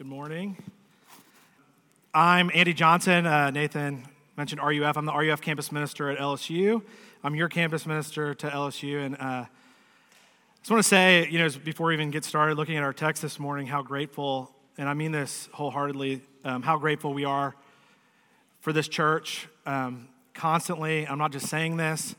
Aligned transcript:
Good 0.00 0.06
morning. 0.06 0.56
I'm 2.14 2.50
Andy 2.54 2.72
Johnson. 2.72 3.26
Uh, 3.26 3.50
Nathan 3.50 4.08
mentioned 4.34 4.62
RUF. 4.62 4.96
I'm 4.96 5.04
the 5.04 5.12
RUF 5.12 5.42
campus 5.42 5.70
minister 5.70 6.08
at 6.08 6.16
LSU. 6.16 6.80
I'm 7.22 7.34
your 7.34 7.50
campus 7.50 7.84
minister 7.84 8.32
to 8.32 8.48
LSU. 8.48 9.04
And 9.04 9.16
uh, 9.16 9.44
I 9.44 9.48
just 10.60 10.70
want 10.70 10.82
to 10.82 10.88
say, 10.88 11.28
you 11.28 11.38
know, 11.38 11.50
before 11.62 11.88
we 11.88 11.92
even 11.92 12.10
get 12.10 12.24
started 12.24 12.56
looking 12.56 12.78
at 12.78 12.82
our 12.82 12.94
text 12.94 13.20
this 13.20 13.38
morning, 13.38 13.66
how 13.66 13.82
grateful, 13.82 14.50
and 14.78 14.88
I 14.88 14.94
mean 14.94 15.12
this 15.12 15.50
wholeheartedly, 15.52 16.22
um, 16.46 16.62
how 16.62 16.78
grateful 16.78 17.12
we 17.12 17.26
are 17.26 17.54
for 18.60 18.72
this 18.72 18.88
church 18.88 19.48
um, 19.66 20.08
constantly. 20.32 21.06
I'm 21.06 21.18
not 21.18 21.30
just 21.30 21.48
saying 21.48 21.76
this. 21.76 22.14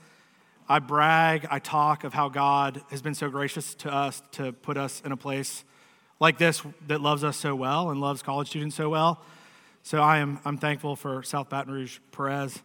I 0.69 0.77
brag, 0.77 1.47
I 1.49 1.57
talk 1.57 2.03
of 2.03 2.13
how 2.13 2.29
God 2.29 2.83
has 2.91 3.01
been 3.01 3.15
so 3.15 3.27
gracious 3.31 3.73
to 3.73 3.91
us 3.91 4.21
to 4.33 4.53
put 4.53 4.77
us 4.77 5.01
in 5.03 5.11
a 5.11 5.17
place 5.17 5.63
like 6.21 6.37
this 6.37 6.61
that 6.87 7.01
loves 7.01 7.23
us 7.23 7.35
so 7.35 7.55
well 7.55 7.89
and 7.89 7.99
loves 7.99 8.21
college 8.21 8.47
students 8.47 8.75
so 8.75 8.87
well. 8.89 9.19
So 9.81 10.01
I 10.01 10.19
am 10.19 10.39
I'm 10.45 10.57
thankful 10.57 10.95
for 10.95 11.23
South 11.23 11.49
Baton 11.49 11.73
Rouge 11.73 11.97
Pres. 12.11 12.61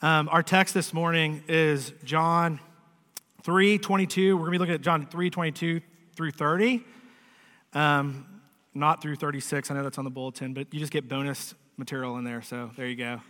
Um, 0.00 0.28
our 0.30 0.42
text 0.42 0.72
this 0.72 0.94
morning 0.94 1.42
is 1.48 1.92
John 2.04 2.60
3 3.42 3.78
22. 3.78 4.36
We're 4.36 4.40
going 4.42 4.46
to 4.46 4.52
be 4.52 4.58
looking 4.58 4.74
at 4.76 4.80
John 4.82 5.06
3 5.06 5.30
22 5.30 5.80
through 6.14 6.30
30. 6.30 6.84
Um, 7.74 8.24
not 8.72 9.02
through 9.02 9.16
36. 9.16 9.70
I 9.70 9.74
know 9.74 9.82
that's 9.82 9.98
on 9.98 10.04
the 10.04 10.10
bulletin, 10.10 10.54
but 10.54 10.72
you 10.72 10.78
just 10.78 10.92
get 10.92 11.08
bonus 11.08 11.54
material 11.76 12.16
in 12.18 12.24
there. 12.24 12.40
So 12.40 12.70
there 12.76 12.86
you 12.86 12.96
go. 12.96 13.20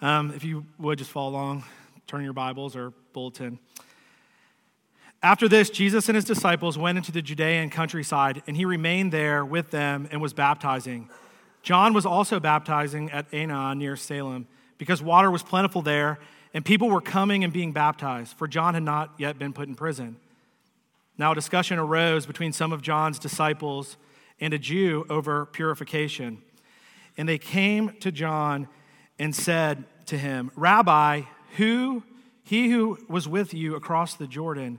Um, 0.00 0.32
if 0.34 0.42
you 0.42 0.64
would 0.78 0.98
just 0.98 1.10
follow 1.10 1.30
along, 1.30 1.64
turn 2.06 2.24
your 2.24 2.32
Bibles 2.32 2.74
or 2.74 2.94
bulletin. 3.12 3.58
After 5.26 5.48
this, 5.48 5.70
Jesus 5.70 6.08
and 6.08 6.14
his 6.14 6.24
disciples 6.24 6.78
went 6.78 6.98
into 6.98 7.10
the 7.10 7.20
Judean 7.20 7.68
countryside, 7.68 8.44
and 8.46 8.56
he 8.56 8.64
remained 8.64 9.10
there 9.10 9.44
with 9.44 9.72
them 9.72 10.06
and 10.12 10.22
was 10.22 10.32
baptizing. 10.32 11.10
John 11.64 11.94
was 11.94 12.06
also 12.06 12.38
baptizing 12.38 13.10
at 13.10 13.28
Aenon 13.32 13.78
near 13.78 13.96
Salim, 13.96 14.46
because 14.78 15.02
water 15.02 15.28
was 15.28 15.42
plentiful 15.42 15.82
there, 15.82 16.20
and 16.54 16.64
people 16.64 16.88
were 16.88 17.00
coming 17.00 17.42
and 17.42 17.52
being 17.52 17.72
baptized, 17.72 18.36
for 18.36 18.46
John 18.46 18.74
had 18.74 18.84
not 18.84 19.14
yet 19.18 19.36
been 19.36 19.52
put 19.52 19.66
in 19.66 19.74
prison. 19.74 20.16
Now, 21.18 21.32
a 21.32 21.34
discussion 21.34 21.80
arose 21.80 22.24
between 22.24 22.52
some 22.52 22.72
of 22.72 22.80
John's 22.80 23.18
disciples 23.18 23.96
and 24.38 24.54
a 24.54 24.60
Jew 24.60 25.06
over 25.10 25.46
purification. 25.46 26.40
And 27.16 27.28
they 27.28 27.38
came 27.38 27.96
to 27.98 28.12
John 28.12 28.68
and 29.18 29.34
said 29.34 29.86
to 30.04 30.16
him, 30.16 30.52
Rabbi, 30.54 31.22
who 31.56 32.04
he 32.44 32.70
who 32.70 33.00
was 33.08 33.26
with 33.26 33.52
you 33.52 33.74
across 33.74 34.14
the 34.14 34.28
Jordan, 34.28 34.78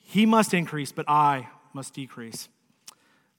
He 0.00 0.26
must 0.26 0.54
increase, 0.54 0.92
but 0.92 1.08
I 1.08 1.48
must 1.72 1.94
decrease. 1.94 2.48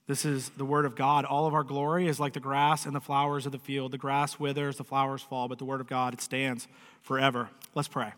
This 0.07 0.25
is 0.25 0.49
the 0.49 0.65
word 0.65 0.85
of 0.85 0.95
God. 0.95 1.25
All 1.25 1.47
of 1.47 1.53
our 1.53 1.63
glory 1.63 2.07
is 2.07 2.19
like 2.19 2.33
the 2.33 2.39
grass 2.39 2.85
and 2.85 2.95
the 2.95 2.99
flowers 2.99 3.45
of 3.45 3.51
the 3.51 3.59
field. 3.59 3.91
The 3.91 3.97
grass 3.97 4.39
withers, 4.39 4.77
the 4.77 4.83
flowers 4.83 5.21
fall, 5.21 5.47
but 5.47 5.57
the 5.57 5.65
word 5.65 5.79
of 5.79 5.87
God, 5.87 6.13
it 6.13 6.21
stands 6.21 6.67
forever. 7.01 7.49
Let's 7.75 7.87
pray. 7.87 8.13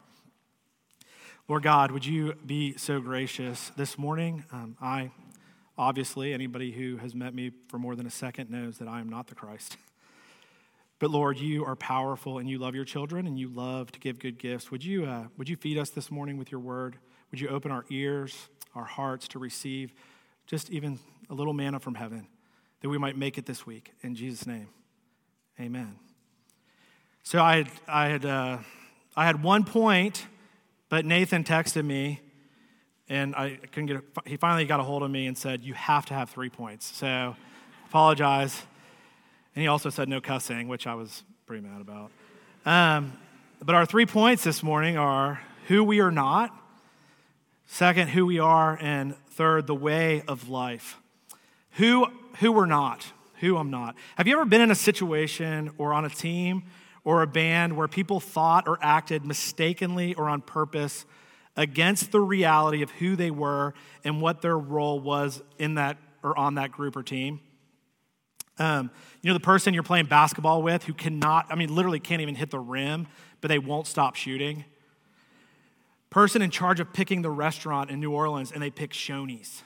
Lord 1.47 1.63
God, 1.63 1.91
would 1.91 2.06
you 2.06 2.34
be 2.45 2.78
so 2.78 3.01
gracious 3.01 3.72
this 3.75 3.97
morning? 3.97 4.45
Um, 4.51 4.78
I, 4.81 5.12
obviously, 5.78 6.34
anybody 6.34 6.72
who 6.72 6.97
has 6.97 7.13
met 7.13 7.35
me 7.35 7.51
for 7.68 7.78
more 7.78 7.95
than 7.95 8.07
a 8.07 8.12
second 8.12 8.50
knows 8.50 8.78
that 8.78 8.88
I 8.88 9.00
am 9.00 9.09
not 9.09 9.28
the 9.28 9.35
Christ. 9.35 9.78
But 11.00 11.12
Lord, 11.12 11.38
you 11.38 11.66
are 11.66 11.76
powerful 11.76 12.38
and 12.38 12.50
you 12.50 12.58
love 12.58 12.76
your 12.76 12.86
children 12.86 13.28
and 13.28 13.38
you 13.38 13.50
love 13.50 13.92
to 13.92 14.00
give 14.00 14.20
good 14.20 14.38
gifts. 14.38 14.72
Would 14.72 14.86
you, 14.86 15.06
uh, 15.06 15.26
would 15.38 15.50
you 15.50 15.56
feed 15.56 15.78
us 15.78 15.90
this 15.90 16.09
morning 16.09 16.38
with 16.38 16.52
your 16.52 16.62
word? 16.62 16.98
Would 17.31 17.42
you 17.42 17.50
open 17.50 17.72
our 17.72 17.86
ears, 17.90 18.50
our 18.76 18.86
hearts 18.86 19.28
to 19.30 19.40
receive 19.40 19.94
just 20.48 20.70
even 20.70 21.00
a 21.30 21.34
little 21.34 21.54
manna 21.54 21.80
from 21.80 21.96
heaven 21.96 22.28
that 22.81 22.90
we 22.90 22.98
might 22.98 23.18
make 23.18 23.38
it 23.38 23.46
this 23.46 23.66
week? 23.66 23.92
In 24.02 24.16
Jesus' 24.16 24.46
name, 24.46 24.70
amen. 25.59 25.98
So 27.24 27.42
I 27.42 27.58
had, 27.58 27.70
I 27.88 28.08
had, 28.08 28.25
uh, 28.25 28.58
I 29.16 29.25
had 29.25 29.44
one 29.44 29.64
point, 29.64 30.28
but 30.90 31.06
Nathan 31.06 31.44
texted 31.44 31.86
me 31.86 32.22
and 33.10 33.36
I 33.36 33.58
couldn't 33.72 33.88
get, 33.88 33.98
a, 33.98 34.30
he 34.30 34.38
finally 34.38 34.66
got 34.66 34.80
a 34.80 34.84
hold 34.84 35.04
of 35.04 35.12
me 35.12 35.28
and 35.28 35.38
said, 35.38 35.64
You 35.64 35.74
have 35.74 36.06
to 36.08 36.14
have 36.14 36.30
three 36.30 36.50
points. 36.50 36.96
So 36.96 37.36
apologize. 37.88 38.64
And 39.56 39.62
he 39.62 39.68
also 39.68 39.90
said 39.90 40.09
no 40.09 40.22
cussing, 40.22 40.68
which 40.68 40.88
I 40.88 40.96
was 40.96 41.24
pretty 41.46 41.66
mad 41.66 41.81
about. 41.81 42.12
Um, 42.66 43.14
but 43.64 43.75
our 43.75 43.86
three 43.86 44.06
points 44.06 44.44
this 44.44 44.64
morning 44.64 44.97
are 44.97 45.41
who 45.68 45.84
we 45.84 46.00
are 46.00 46.12
not, 46.12 46.58
Second, 47.74 48.09
who 48.09 48.28
we 48.28 48.38
are. 48.38 48.78
And 48.80 49.16
third, 49.31 49.66
the 49.66 49.74
way 49.74 50.22
of 50.28 50.47
life. 50.47 51.00
Who, 51.72 52.06
who 52.40 52.52
we're 52.52 52.68
not, 52.68 53.12
who 53.40 53.58
I'm 53.58 53.72
not. 53.72 53.96
Have 54.16 54.28
you 54.28 54.36
ever 54.36 54.46
been 54.46 54.62
in 54.62 54.69
a 54.69 54.75
situation 54.75 55.72
or 55.80 55.92
on 55.92 56.06
a 56.06 56.09
team 56.09 56.66
or 57.03 57.24
a 57.24 57.28
band 57.28 57.75
where 57.75 57.88
people 57.88 58.19
thought 58.19 58.68
or 58.68 58.78
acted 58.80 59.25
mistakenly 59.25 60.13
or 60.13 60.30
on 60.30 60.42
purpose 60.42 61.06
against 61.58 62.12
the 62.12 62.22
reality 62.22 62.84
of 62.84 62.92
who 62.92 63.16
they 63.16 63.31
were 63.31 63.74
and 64.03 64.22
what 64.22 64.44
their 64.44 64.58
role 64.58 65.00
was 65.00 65.42
in 65.58 65.74
that 65.74 65.97
or 66.22 66.38
on 66.38 66.56
that 66.56 66.72
group 66.72 66.96
or 66.96 67.02
team? 67.02 67.40
Um, 68.59 68.91
you 69.22 69.30
know, 69.30 69.34
the 69.34 69.40
person 69.40 69.74
you're 69.74 69.84
playing 69.84 70.06
basketball 70.06 70.62
with 70.62 70.84
who 70.84 70.94
cannot, 70.94 71.47
I 71.50 71.56
mean, 71.56 71.74
literally 71.74 72.00
can't 72.00 72.22
even 72.22 72.36
hit 72.36 72.52
the 72.52 72.59
rim, 72.59 73.08
but 73.41 73.47
they 73.47 73.59
won't 73.59 73.88
stop 73.88 74.16
shooting 74.16 74.66
person 76.14 76.44
in 76.44 76.52
charge 76.52 76.80
of 76.80 76.94
picking 76.94 77.24
the 77.24 77.30
restaurant 77.30 77.90
in 77.90 78.00
New 78.00 78.12
Orleans, 78.12 78.52
and 78.52 78.62
they 78.62 78.69
pick 78.69 78.92
Shoney's. 78.92 79.63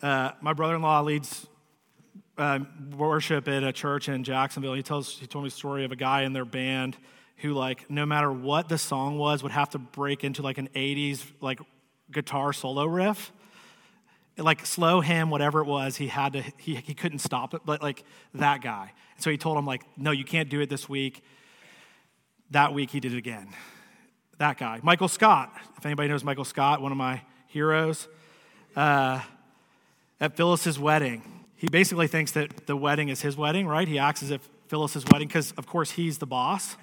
Uh, 0.00 0.30
my 0.40 0.52
brother-in-law 0.52 1.00
leads 1.00 1.48
uh, 2.38 2.60
worship 2.96 3.48
at 3.48 3.64
a 3.64 3.72
church 3.72 4.08
in 4.08 4.22
Jacksonville. 4.22 4.74
He 4.74 4.84
tells 4.84 5.18
he 5.18 5.26
told 5.26 5.42
me 5.42 5.48
a 5.48 5.50
story 5.50 5.84
of 5.84 5.90
a 5.90 5.96
guy 5.96 6.22
in 6.22 6.32
their 6.32 6.44
band 6.44 6.96
who 7.38 7.54
like 7.54 7.90
no 7.90 8.06
matter 8.06 8.32
what 8.32 8.68
the 8.68 8.78
song 8.78 9.18
was 9.18 9.42
would 9.42 9.50
have 9.50 9.70
to 9.70 9.78
break 9.78 10.22
into 10.22 10.42
like 10.42 10.58
an 10.58 10.68
80s 10.76 11.24
like 11.40 11.60
guitar 12.12 12.52
solo 12.52 12.84
riff 12.86 13.32
like 14.38 14.64
slow 14.64 15.00
him 15.00 15.30
whatever 15.30 15.60
it 15.60 15.66
was 15.66 15.96
he 15.96 16.06
had 16.06 16.32
to 16.32 16.42
he, 16.56 16.76
he 16.76 16.94
couldn't 16.94 17.18
stop 17.18 17.54
it 17.54 17.62
but 17.64 17.82
like 17.82 18.04
that 18.34 18.62
guy 18.62 18.92
so 19.18 19.30
he 19.30 19.36
told 19.36 19.58
him 19.58 19.66
like 19.66 19.82
no 19.96 20.10
you 20.10 20.24
can't 20.24 20.48
do 20.48 20.60
it 20.60 20.70
this 20.70 20.88
week 20.88 21.22
that 22.50 22.72
week 22.72 22.90
he 22.90 23.00
did 23.00 23.12
it 23.12 23.18
again 23.18 23.48
that 24.38 24.56
guy. 24.56 24.80
Michael 24.82 25.08
Scott, 25.08 25.52
if 25.76 25.84
anybody 25.84 26.08
knows 26.08 26.24
Michael 26.24 26.44
Scott, 26.44 26.80
one 26.80 26.92
of 26.92 26.98
my 26.98 27.22
heroes, 27.48 28.08
uh, 28.76 29.20
at 30.20 30.36
Phyllis's 30.36 30.78
wedding. 30.78 31.44
He 31.56 31.66
basically 31.68 32.06
thinks 32.06 32.32
that 32.32 32.66
the 32.66 32.76
wedding 32.76 33.08
is 33.08 33.20
his 33.20 33.36
wedding, 33.36 33.66
right? 33.66 33.86
He 33.86 33.98
acts 33.98 34.22
as 34.22 34.30
if 34.30 34.48
Phyllis's 34.68 35.04
wedding, 35.12 35.28
because 35.28 35.52
of 35.52 35.66
course 35.66 35.92
he's 35.92 36.18
the 36.18 36.26
boss, 36.26 36.76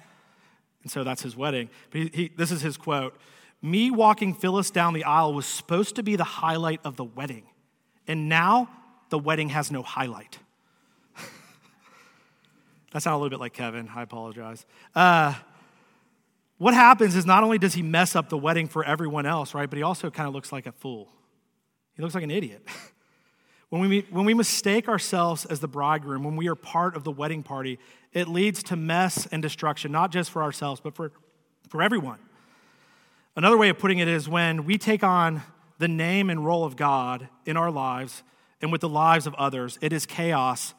and 0.82 0.92
so 0.92 1.02
that's 1.02 1.22
his 1.22 1.34
wedding. 1.34 1.70
But 1.90 2.00
he, 2.02 2.10
he, 2.12 2.28
this 2.36 2.50
is 2.50 2.60
his 2.60 2.76
quote 2.76 3.18
Me 3.62 3.90
walking 3.90 4.34
Phyllis 4.34 4.70
down 4.70 4.92
the 4.92 5.04
aisle 5.04 5.34
was 5.34 5.46
supposed 5.46 5.96
to 5.96 6.02
be 6.02 6.16
the 6.16 6.24
highlight 6.24 6.80
of 6.84 6.96
the 6.96 7.04
wedding, 7.04 7.44
and 8.06 8.28
now 8.28 8.68
the 9.08 9.18
wedding 9.18 9.50
has 9.50 9.70
no 9.70 9.82
highlight. 9.82 10.38
that 12.92 13.02
sounded 13.02 13.16
a 13.16 13.18
little 13.18 13.30
bit 13.30 13.40
like 13.40 13.54
Kevin. 13.54 13.88
I 13.94 14.02
apologize. 14.02 14.66
Uh, 14.94 15.34
what 16.58 16.74
happens 16.74 17.16
is 17.16 17.26
not 17.26 17.42
only 17.42 17.58
does 17.58 17.74
he 17.74 17.82
mess 17.82 18.16
up 18.16 18.28
the 18.28 18.38
wedding 18.38 18.68
for 18.68 18.84
everyone 18.84 19.26
else, 19.26 19.54
right, 19.54 19.68
but 19.68 19.76
he 19.76 19.82
also 19.82 20.10
kind 20.10 20.26
of 20.26 20.34
looks 20.34 20.52
like 20.52 20.66
a 20.66 20.72
fool. 20.72 21.12
He 21.96 22.02
looks 22.02 22.14
like 22.14 22.24
an 22.24 22.30
idiot. 22.30 22.66
when, 23.68 23.88
we, 23.88 24.06
when 24.10 24.24
we 24.24 24.34
mistake 24.34 24.88
ourselves 24.88 25.44
as 25.44 25.60
the 25.60 25.68
bridegroom, 25.68 26.24
when 26.24 26.36
we 26.36 26.48
are 26.48 26.54
part 26.54 26.96
of 26.96 27.04
the 27.04 27.10
wedding 27.10 27.42
party, 27.42 27.78
it 28.12 28.28
leads 28.28 28.62
to 28.64 28.76
mess 28.76 29.26
and 29.26 29.42
destruction, 29.42 29.92
not 29.92 30.10
just 30.10 30.30
for 30.30 30.42
ourselves, 30.42 30.80
but 30.80 30.94
for, 30.94 31.12
for 31.68 31.82
everyone. 31.82 32.18
Another 33.36 33.58
way 33.58 33.68
of 33.68 33.78
putting 33.78 33.98
it 33.98 34.08
is 34.08 34.26
when 34.26 34.64
we 34.64 34.78
take 34.78 35.04
on 35.04 35.42
the 35.76 35.88
name 35.88 36.30
and 36.30 36.44
role 36.44 36.64
of 36.64 36.74
God 36.74 37.28
in 37.44 37.58
our 37.58 37.70
lives 37.70 38.22
and 38.62 38.72
with 38.72 38.80
the 38.80 38.88
lives 38.88 39.26
of 39.26 39.34
others, 39.34 39.78
it 39.82 39.92
is 39.92 40.06
chaos, 40.06 40.72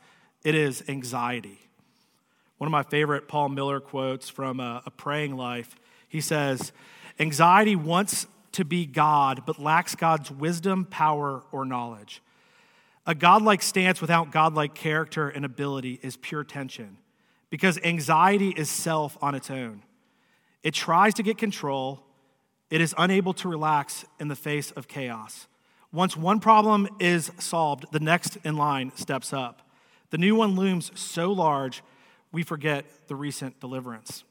it 0.43 0.55
is 0.55 0.83
anxiety. 0.89 1.59
One 2.57 2.67
of 2.67 2.71
my 2.71 2.81
favorite 2.81 3.27
Paul 3.27 3.49
Miller 3.49 3.79
quotes 3.79 4.27
from 4.27 4.59
a, 4.59 4.81
a 4.87 4.91
praying 4.91 5.37
life 5.37 5.75
he 6.07 6.19
says, 6.19 6.71
Anxiety 7.19 7.75
wants 7.75 8.25
to 8.53 8.65
be 8.65 8.85
God, 8.87 9.43
but 9.45 9.59
lacks 9.59 9.93
God's 9.93 10.31
wisdom, 10.31 10.85
power, 10.85 11.43
or 11.51 11.63
knowledge. 11.65 12.23
A 13.05 13.13
godlike 13.13 13.61
stance 13.61 14.01
without 14.01 14.31
godlike 14.31 14.73
character 14.73 15.29
and 15.29 15.45
ability 15.45 15.99
is 16.01 16.17
pure 16.17 16.43
tension 16.43 16.97
because 17.49 17.77
anxiety 17.83 18.49
is 18.49 18.69
self 18.69 19.15
on 19.21 19.35
its 19.35 19.51
own. 19.51 19.83
It 20.63 20.73
tries 20.73 21.13
to 21.15 21.23
get 21.23 21.37
control, 21.37 22.06
it 22.69 22.81
is 22.81 22.93
unable 22.97 23.33
to 23.33 23.47
relax 23.47 24.05
in 24.19 24.27
the 24.27 24.35
face 24.35 24.71
of 24.71 24.87
chaos. 24.87 25.47
Once 25.91 26.17
one 26.17 26.39
problem 26.39 26.87
is 26.99 27.31
solved, 27.39 27.85
the 27.91 27.99
next 27.99 28.37
in 28.43 28.57
line 28.57 28.91
steps 28.95 29.31
up. 29.31 29.61
The 30.09 30.17
new 30.17 30.35
one 30.35 30.55
looms 30.55 30.91
so 30.95 31.31
large, 31.31 31.81
we 32.31 32.43
forget 32.43 32.85
the 33.07 33.15
recent 33.15 33.59
deliverance. 33.59 34.23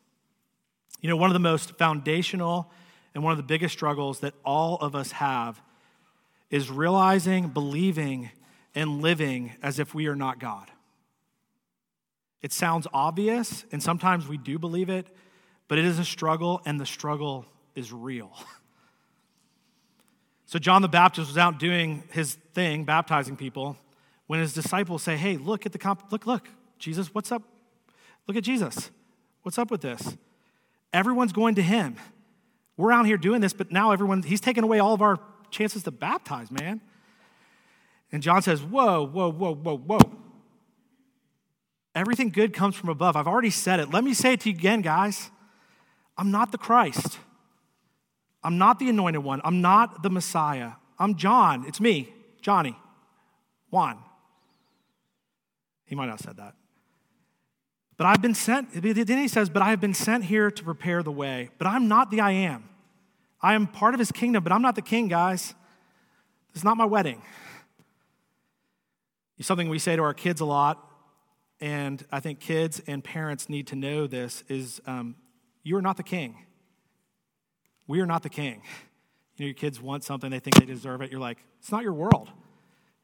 You 1.00 1.08
know, 1.08 1.16
one 1.16 1.30
of 1.30 1.34
the 1.34 1.40
most 1.40 1.76
foundational 1.78 2.70
and 3.14 3.24
one 3.24 3.32
of 3.32 3.38
the 3.38 3.42
biggest 3.42 3.72
struggles 3.72 4.20
that 4.20 4.34
all 4.44 4.76
of 4.76 4.94
us 4.94 5.12
have 5.12 5.60
is 6.50 6.70
realizing, 6.70 7.48
believing, 7.48 8.30
and 8.74 9.00
living 9.00 9.52
as 9.62 9.78
if 9.78 9.94
we 9.94 10.06
are 10.06 10.16
not 10.16 10.38
God. 10.38 10.70
It 12.42 12.52
sounds 12.52 12.86
obvious, 12.92 13.64
and 13.72 13.82
sometimes 13.82 14.28
we 14.28 14.36
do 14.36 14.58
believe 14.58 14.90
it, 14.90 15.06
but 15.68 15.78
it 15.78 15.84
is 15.84 15.98
a 15.98 16.04
struggle, 16.04 16.60
and 16.66 16.78
the 16.78 16.86
struggle 16.86 17.46
is 17.76 17.92
real. 17.92 18.32
So, 20.48 20.60
John 20.60 20.80
the 20.80 20.88
Baptist 20.88 21.26
was 21.26 21.36
out 21.36 21.58
doing 21.58 22.04
his 22.12 22.34
thing, 22.54 22.84
baptizing 22.84 23.36
people, 23.36 23.76
when 24.28 24.38
his 24.38 24.54
disciples 24.54 25.02
say, 25.02 25.16
Hey, 25.16 25.36
look 25.36 25.66
at 25.66 25.72
the 25.72 25.78
comp, 25.78 26.12
look, 26.12 26.24
look, 26.24 26.48
Jesus, 26.78 27.12
what's 27.12 27.32
up? 27.32 27.42
Look 28.28 28.36
at 28.36 28.44
Jesus. 28.44 28.90
What's 29.42 29.58
up 29.58 29.72
with 29.72 29.80
this? 29.80 30.16
Everyone's 30.92 31.32
going 31.32 31.56
to 31.56 31.62
him. 31.62 31.96
We're 32.76 32.92
out 32.92 33.06
here 33.06 33.16
doing 33.16 33.40
this, 33.40 33.52
but 33.52 33.72
now 33.72 33.90
everyone, 33.90 34.22
he's 34.22 34.40
taken 34.40 34.62
away 34.62 34.78
all 34.78 34.94
of 34.94 35.02
our 35.02 35.18
chances 35.50 35.82
to 35.82 35.90
baptize, 35.90 36.50
man. 36.50 36.80
And 38.12 38.22
John 38.22 38.40
says, 38.40 38.62
Whoa, 38.62 39.04
whoa, 39.04 39.30
whoa, 39.32 39.54
whoa, 39.54 39.76
whoa. 39.76 39.98
Everything 41.94 42.28
good 42.28 42.52
comes 42.52 42.76
from 42.76 42.88
above. 42.88 43.16
I've 43.16 43.26
already 43.26 43.50
said 43.50 43.80
it. 43.80 43.90
Let 43.90 44.04
me 44.04 44.14
say 44.14 44.34
it 44.34 44.40
to 44.42 44.50
you 44.50 44.54
again, 44.54 44.82
guys. 44.82 45.30
I'm 46.16 46.30
not 46.30 46.52
the 46.52 46.58
Christ. 46.58 47.18
I'm 48.46 48.58
not 48.58 48.78
the 48.78 48.88
anointed 48.88 49.24
one. 49.24 49.40
I'm 49.42 49.60
not 49.60 50.04
the 50.04 50.08
Messiah. 50.08 50.74
I'm 51.00 51.16
John. 51.16 51.64
It's 51.66 51.80
me, 51.80 52.14
Johnny. 52.40 52.76
Juan. 53.70 53.98
He 55.84 55.96
might 55.96 56.06
not 56.06 56.12
have 56.12 56.20
said 56.20 56.36
that. 56.36 56.54
But 57.96 58.06
I've 58.06 58.22
been 58.22 58.34
sent, 58.34 58.72
then 58.72 59.18
he 59.18 59.26
says, 59.26 59.50
But 59.50 59.62
I 59.62 59.70
have 59.70 59.80
been 59.80 59.94
sent 59.94 60.22
here 60.22 60.52
to 60.52 60.62
prepare 60.62 61.02
the 61.02 61.10
way. 61.10 61.50
But 61.58 61.66
I'm 61.66 61.88
not 61.88 62.12
the 62.12 62.20
I 62.20 62.30
am. 62.30 62.68
I 63.42 63.54
am 63.54 63.66
part 63.66 63.94
of 63.94 63.98
his 63.98 64.12
kingdom, 64.12 64.44
but 64.44 64.52
I'm 64.52 64.62
not 64.62 64.76
the 64.76 64.82
king, 64.82 65.08
guys. 65.08 65.48
This 66.52 66.60
is 66.60 66.64
not 66.64 66.76
my 66.76 66.84
wedding. 66.84 67.22
It's 69.38 69.48
something 69.48 69.68
we 69.68 69.80
say 69.80 69.96
to 69.96 70.02
our 70.02 70.14
kids 70.14 70.40
a 70.40 70.46
lot, 70.46 70.88
and 71.60 72.06
I 72.12 72.20
think 72.20 72.38
kids 72.38 72.80
and 72.86 73.02
parents 73.02 73.48
need 73.48 73.66
to 73.66 73.76
know 73.76 74.06
this 74.06 74.44
is 74.48 74.80
um, 74.86 75.16
you 75.64 75.76
are 75.76 75.82
not 75.82 75.96
the 75.96 76.04
king. 76.04 76.46
We 77.86 78.00
are 78.00 78.06
not 78.06 78.22
the 78.22 78.28
king. 78.28 78.62
You 79.36 79.44
know, 79.44 79.46
your 79.46 79.54
kids 79.54 79.80
want 79.80 80.04
something, 80.04 80.30
they 80.30 80.38
think 80.38 80.56
they 80.56 80.66
deserve 80.66 81.02
it. 81.02 81.10
You're 81.10 81.20
like, 81.20 81.38
it's 81.60 81.70
not 81.70 81.82
your 81.82 81.92
world. 81.92 82.30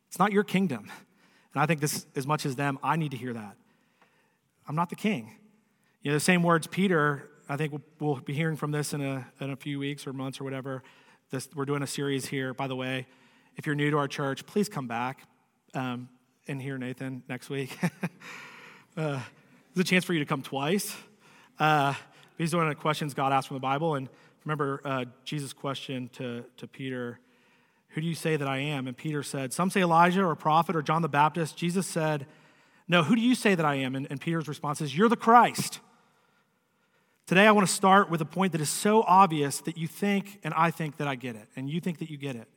It's 0.08 0.19
not 0.19 0.32
your 0.32 0.44
kingdom. 0.44 0.90
And 1.55 1.62
I 1.62 1.67
think 1.67 1.81
this, 1.81 2.06
as 2.17 2.26
much 2.26 2.46
as 2.46 2.56
them, 2.56 2.79
I 2.82 2.96
need 2.96 3.11
to 3.11 3.17
hear 3.17 3.32
that. 3.32 3.56
I'm 4.67 4.75
not 4.75 4.90
the 4.90 4.96
king. 4.96 5.37
You 6.02 6.11
know, 6.11 6.17
the 6.17 6.20
same 6.20 6.43
words 6.43 6.67
Peter, 6.67 7.29
I 7.49 7.56
think 7.56 7.73
we'll, 7.73 7.82
we'll 8.00 8.20
be 8.20 8.32
hearing 8.32 8.56
from 8.56 8.70
this 8.70 8.93
in 8.93 9.00
a, 9.02 9.26
in 9.40 9.50
a 9.50 9.56
few 9.56 9.79
weeks 9.79 10.06
or 10.06 10.12
months 10.12 10.40
or 10.40 10.44
whatever. 10.44 10.82
This, 11.31 11.49
we're 11.55 11.64
doing 11.64 11.82
a 11.82 11.87
series 11.87 12.26
here, 12.26 12.55
by 12.55 12.67
the 12.67 12.76
way. 12.76 13.06
If 13.56 13.67
you're 13.67 13.75
new 13.75 13.90
to 13.90 13.99
our 13.99 14.08
church, 14.08 14.46
please 14.46 14.69
come 14.69 14.87
back 14.87 15.26
um, 15.75 16.08
and 16.49 16.61
hear 16.61 16.79
Nathan 16.79 17.23
next 17.29 17.50
week. 17.50 17.79
uh, 18.96 19.20
there's 19.75 19.79
a 19.79 19.84
chance 19.84 20.05
for 20.05 20.12
you 20.12 20.19
to 20.19 20.26
come 20.26 20.43
twice. 20.43 20.94
Uh, 21.58 21.94
he's 22.38 22.50
doing 22.50 22.69
a 22.69 22.75
questions 22.75 23.14
God 23.14 23.32
asked 23.32 23.49
from 23.49 23.56
the 23.56 23.61
Bible. 23.61 23.94
And 23.94 24.08
remember 24.44 24.81
uh, 24.85 25.05
Jesus' 25.25 25.53
question 25.53 26.11
to, 26.15 26.44
to 26.56 26.67
Peter 26.67 27.19
Who 27.91 28.00
do 28.00 28.06
you 28.06 28.15
say 28.15 28.37
that 28.37 28.49
I 28.49 28.59
am? 28.59 28.87
And 28.87 28.97
Peter 28.97 29.23
said, 29.23 29.53
Some 29.53 29.71
say 29.71 29.83
Elijah 29.83 30.23
or 30.23 30.33
a 30.33 30.37
prophet 30.37 30.77
or 30.77 30.83
John 30.83 31.03
the 31.03 31.09
Baptist. 31.09 31.56
Jesus 31.56 31.87
said, 31.87 32.27
No, 32.89 33.03
who 33.03 33.15
do 33.15 33.21
you 33.21 33.35
say 33.35 33.55
that 33.55 33.67
I 33.67 33.77
am? 33.77 33.94
And, 33.94 34.06
and 34.11 34.21
Peter's 34.21 34.49
response 34.49 34.81
is, 34.81 34.97
You're 34.97 35.09
the 35.09 35.17
Christ. 35.17 35.81
Today, 37.27 37.47
I 37.47 37.53
want 37.53 37.67
to 37.67 37.73
start 37.73 38.11
with 38.11 38.21
a 38.21 38.27
point 38.27 38.53
that 38.53 38.61
is 38.61 38.69
so 38.69 39.03
obvious 39.03 39.61
that 39.61 39.79
you 39.79 39.87
think 39.87 40.41
and 40.43 40.53
I 40.55 40.71
think 40.71 40.97
that 40.97 41.06
I 41.06 41.15
get 41.15 41.37
it, 41.37 41.49
and 41.55 41.71
you 41.71 41.81
think 41.81 41.99
that 41.99 42.11
you 42.11 42.17
get 42.17 42.37
it. 42.37 42.49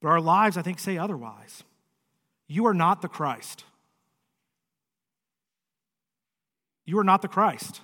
But 0.00 0.08
our 0.08 0.20
lives, 0.20 0.56
I 0.56 0.62
think, 0.62 0.78
say 0.78 0.98
otherwise. 0.98 1.62
You 2.48 2.66
are 2.66 2.74
not 2.74 3.00
the 3.00 3.08
Christ. 3.08 3.64
You 6.84 6.98
are 6.98 7.04
not 7.04 7.22
the 7.22 7.28
Christ. 7.28 7.82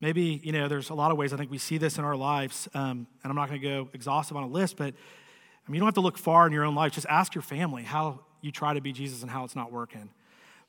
Maybe, 0.00 0.40
you 0.44 0.52
know, 0.52 0.68
there's 0.68 0.90
a 0.90 0.94
lot 0.94 1.10
of 1.10 1.16
ways 1.16 1.32
I 1.32 1.36
think 1.36 1.50
we 1.50 1.58
see 1.58 1.76
this 1.76 1.98
in 1.98 2.04
our 2.04 2.16
lives, 2.16 2.68
um, 2.72 3.06
and 3.22 3.30
I'm 3.30 3.34
not 3.34 3.48
going 3.48 3.60
to 3.60 3.66
go 3.66 3.88
exhaustive 3.92 4.36
on 4.36 4.44
a 4.44 4.48
list, 4.48 4.76
but 4.76 4.94
I 4.94 5.70
mean, 5.70 5.74
you 5.74 5.80
don't 5.80 5.88
have 5.88 5.94
to 5.94 6.00
look 6.00 6.16
far 6.16 6.46
in 6.46 6.52
your 6.52 6.64
own 6.64 6.74
life. 6.74 6.92
Just 6.92 7.06
ask 7.08 7.34
your 7.34 7.42
family 7.42 7.82
how 7.82 8.20
you 8.40 8.52
try 8.52 8.74
to 8.74 8.80
be 8.80 8.92
Jesus 8.92 9.22
and 9.22 9.30
how 9.30 9.44
it's 9.44 9.56
not 9.56 9.72
working. 9.72 10.08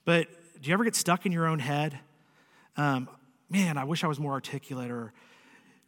But 0.04 0.28
do 0.62 0.68
you 0.68 0.74
ever 0.74 0.84
get 0.84 0.96
stuck 0.96 1.26
in 1.26 1.31
your 1.31 1.46
own 1.46 1.60
head? 1.60 2.00
Um, 2.76 3.08
man, 3.50 3.78
I 3.78 3.84
wish 3.84 4.04
I 4.04 4.08
was 4.08 4.20
more 4.20 4.34
articulate 4.34 4.90
or 4.90 5.14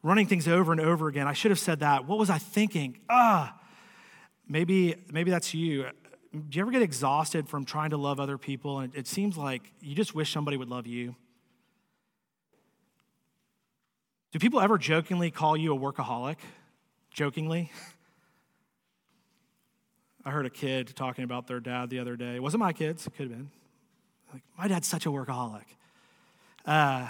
running 0.04 0.28
things 0.28 0.48
over 0.48 0.72
and 0.72 0.80
over 0.80 1.08
again. 1.08 1.28
I 1.28 1.34
should 1.34 1.52
have 1.52 1.60
said 1.60 1.80
that. 1.80 2.08
What 2.08 2.20
was 2.20 2.30
I 2.30 2.38
thinking? 2.38 3.00
Ah, 3.10 3.60
maybe, 4.48 4.96
maybe 5.12 5.32
that's 5.32 5.54
you. 5.54 5.88
Do 6.32 6.58
you 6.58 6.62
ever 6.62 6.72
get 6.72 6.82
exhausted 6.82 7.50
from 7.50 7.66
trying 7.66 7.90
to 7.90 7.98
love 7.98 8.20
other 8.20 8.38
people 8.38 8.80
and 8.80 8.96
it 8.96 9.08
seems 9.08 9.36
like 9.36 9.74
you 9.82 9.96
just 9.96 10.16
wish 10.16 10.32
somebody 10.32 10.58
would 10.58 10.70
love 10.70 10.88
you? 10.88 11.16
Do 14.32 14.40
people 14.40 14.62
ever 14.62 14.78
jokingly 14.78 15.30
call 15.30 15.58
you 15.58 15.76
a 15.76 15.78
workaholic? 15.78 16.38
Jokingly? 17.12 17.70
I 20.24 20.32
heard 20.32 20.46
a 20.46 20.50
kid 20.50 20.96
talking 20.96 21.26
about 21.26 21.48
their 21.48 21.60
dad 21.60 21.90
the 21.90 22.00
other 22.00 22.16
day. 22.16 22.36
It 22.36 22.44
wasn't 22.44 22.62
my 22.62 22.72
kids, 22.72 23.06
it 23.06 23.14
could 23.16 23.28
have 23.28 23.32
been. 23.32 23.52
Like, 24.32 24.44
my 24.58 24.68
dad's 24.70 24.88
such 24.88 25.06
a 25.06 25.10
workaholic. 25.10 25.66
Uh, 26.66 27.10